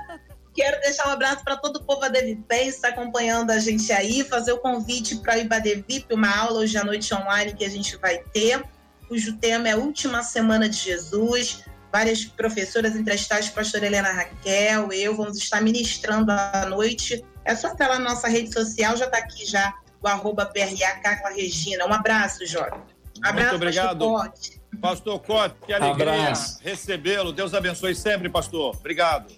[0.54, 4.24] Quero deixar um abraço para todo o povo Adevi que está acompanhando a gente aí,
[4.24, 7.96] fazer o convite para o Ibadevip, uma aula hoje à noite online que a gente
[7.98, 8.62] vai ter,
[9.08, 11.64] cujo tema é Última Semana de Jesus.
[11.90, 17.24] Várias professoras entre as tais, pastora Helena Raquel, eu, vamos estar ministrando à noite.
[17.46, 20.96] É só entrar lá na nossa rede social, já está aqui já o arroba PRA
[21.02, 21.86] Carla Regina.
[21.86, 22.76] Um abraço, Jorge.
[23.24, 24.00] abraço, Muito obrigado.
[24.00, 24.62] Pastor Cote.
[24.82, 27.32] Pastor Cote, que alegria recebê-lo.
[27.32, 28.76] Deus abençoe sempre, pastor.
[28.76, 29.32] Obrigado.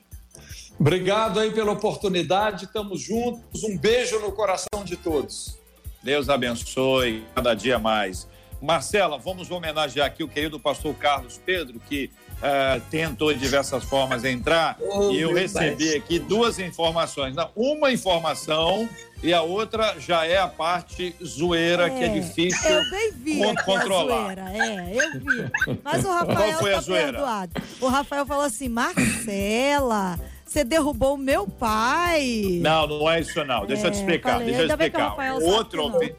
[0.79, 3.63] Obrigado aí pela oportunidade, estamos juntos.
[3.63, 5.57] Um beijo no coração de todos.
[6.01, 8.27] Deus abençoe cada dia mais.
[8.63, 14.23] Marcela, vamos homenagear aqui o querido pastor Carlos Pedro, que uh, tentou de diversas formas
[14.23, 15.97] entrar, oh, e eu recebi pai.
[15.97, 17.35] aqui duas informações.
[17.35, 18.87] Não, uma informação
[19.21, 23.39] e a outra já é a parte zoeira, é, que é difícil eu bem vi
[23.65, 24.15] controlar.
[24.15, 25.79] A zoeira, é, eu vi.
[25.83, 27.11] Mas o Rafael Qual foi tá a zoeira?
[27.11, 27.51] perdoado.
[27.81, 30.17] O Rafael falou assim, Marcela
[30.53, 32.59] você derrubou meu pai.
[32.61, 33.65] Não, não é isso não.
[33.65, 34.33] Deixa é, eu te é, explicar.
[34.33, 35.17] Falei, deixa eu te explicar.
[35.17, 36.15] Um outro, ouvinte,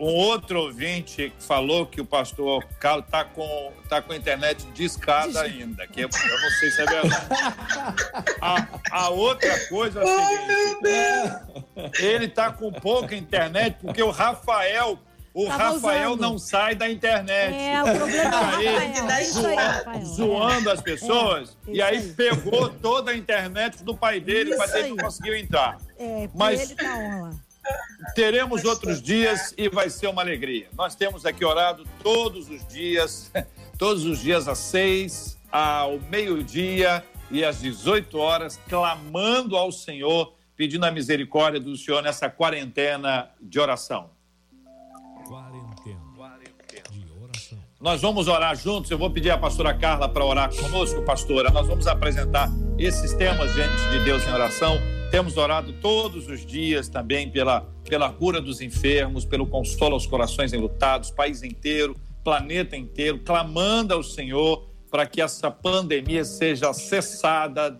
[0.00, 5.42] um outro ouvinte falou que o pastor Carlos está com, tá com a internet discada
[5.42, 7.26] ainda, que eu, eu não sei se é verdade.
[8.40, 14.98] A, a outra coisa é a seguinte, ele está com pouca internet porque o Rafael
[15.32, 16.20] o Rafael usando.
[16.20, 17.54] não sai da internet.
[17.54, 21.56] É, o problema é aí, zoando, zoando as pessoas.
[21.68, 25.36] É, e aí, aí, pegou toda a internet do pai dele, para ele não conseguiu
[25.36, 25.78] entrar.
[25.96, 27.30] É, Mas ele tá
[28.14, 30.68] teremos outros dias e vai ser uma alegria.
[30.76, 33.30] Nós temos aqui orado todos os dias,
[33.78, 40.84] todos os dias às seis, ao meio-dia e às 18 horas, clamando ao Senhor, pedindo
[40.84, 44.10] a misericórdia do Senhor nessa quarentena de oração.
[47.80, 48.90] Nós vamos orar juntos.
[48.90, 51.50] Eu vou pedir à pastora Carla para orar conosco, pastora.
[51.50, 54.99] Nós vamos apresentar esses temas diante de Deus em oração.
[55.10, 60.52] Temos orado todos os dias também pela, pela cura dos enfermos, pelo consolo aos corações
[60.52, 67.76] enlutados, país inteiro, planeta inteiro, clamando ao Senhor para que essa pandemia seja cessada,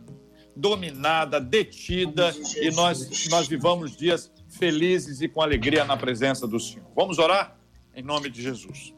[0.56, 6.86] dominada, detida e nós, nós vivamos dias felizes e com alegria na presença do Senhor.
[6.96, 7.56] Vamos orar?
[7.94, 8.92] Em nome de Jesus.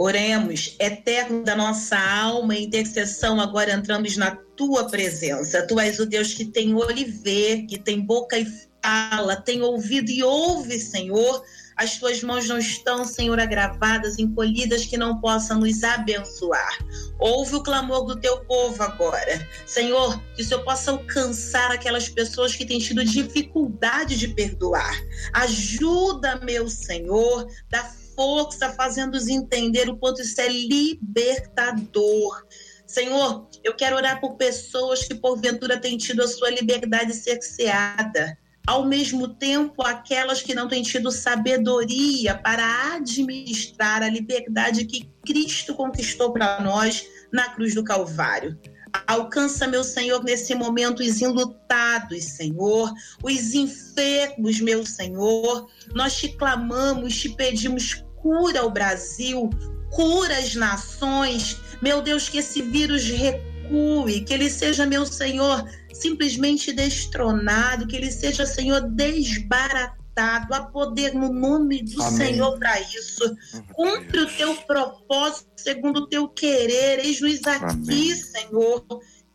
[0.00, 5.66] Oremos, eterno da nossa alma, intercessão, agora entramos na tua presença.
[5.66, 8.46] Tu és o Deus que tem olho e vê, que tem boca e
[8.82, 11.44] fala, tem ouvido e ouve, Senhor.
[11.76, 16.78] As tuas mãos não estão, Senhor, agravadas, encolhidas, que não possam nos abençoar.
[17.18, 19.46] Ouve o clamor do teu povo agora.
[19.66, 24.98] Senhor, que o Senhor possa alcançar aquelas pessoas que têm tido dificuldade de perdoar.
[25.34, 32.44] Ajuda, meu Senhor, da força, fazendo-os entender o quanto isso é libertador.
[32.86, 38.36] Senhor, eu quero orar por pessoas que porventura têm tido a sua liberdade cerceada.
[38.66, 45.74] Ao mesmo tempo, aquelas que não têm tido sabedoria para administrar a liberdade que Cristo
[45.74, 48.58] conquistou para nós na cruz do Calvário.
[49.06, 55.68] Alcança, meu Senhor, nesse momento os enlutados, Senhor, os enfermos, meu Senhor.
[55.94, 59.50] Nós te clamamos, te pedimos cura o Brasil,
[59.90, 61.56] cura as nações.
[61.82, 68.10] Meu Deus, que esse vírus recue, que ele seja, meu Senhor, simplesmente destronado, que ele
[68.10, 69.99] seja, Senhor, desbaratado.
[70.20, 72.16] Há poder no nome do Amém.
[72.16, 73.36] Senhor para isso.
[73.72, 76.98] Cumpre o teu propósito segundo o teu querer.
[77.00, 78.14] Eis-nos aqui, Amém.
[78.14, 78.84] Senhor,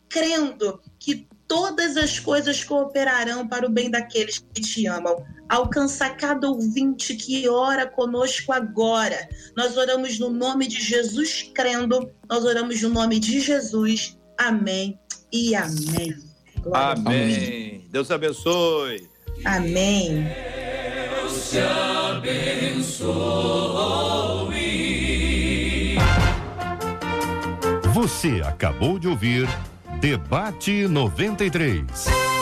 [0.07, 5.23] crendo que todas as coisas cooperarão para o bem daqueles que te amam.
[5.47, 9.27] Alcança cada ouvinte que ora conosco agora.
[9.55, 12.09] Nós oramos no nome de Jesus, crendo.
[12.29, 14.17] Nós oramos no nome de Jesus.
[14.38, 14.99] Amém
[15.31, 16.15] e amém.
[16.61, 17.88] Glória amém.
[17.91, 19.07] Deus abençoe.
[19.43, 20.55] Amém
[21.49, 23.05] te abençoe.
[27.93, 29.47] Você acabou de ouvir
[29.99, 32.34] Debate 93.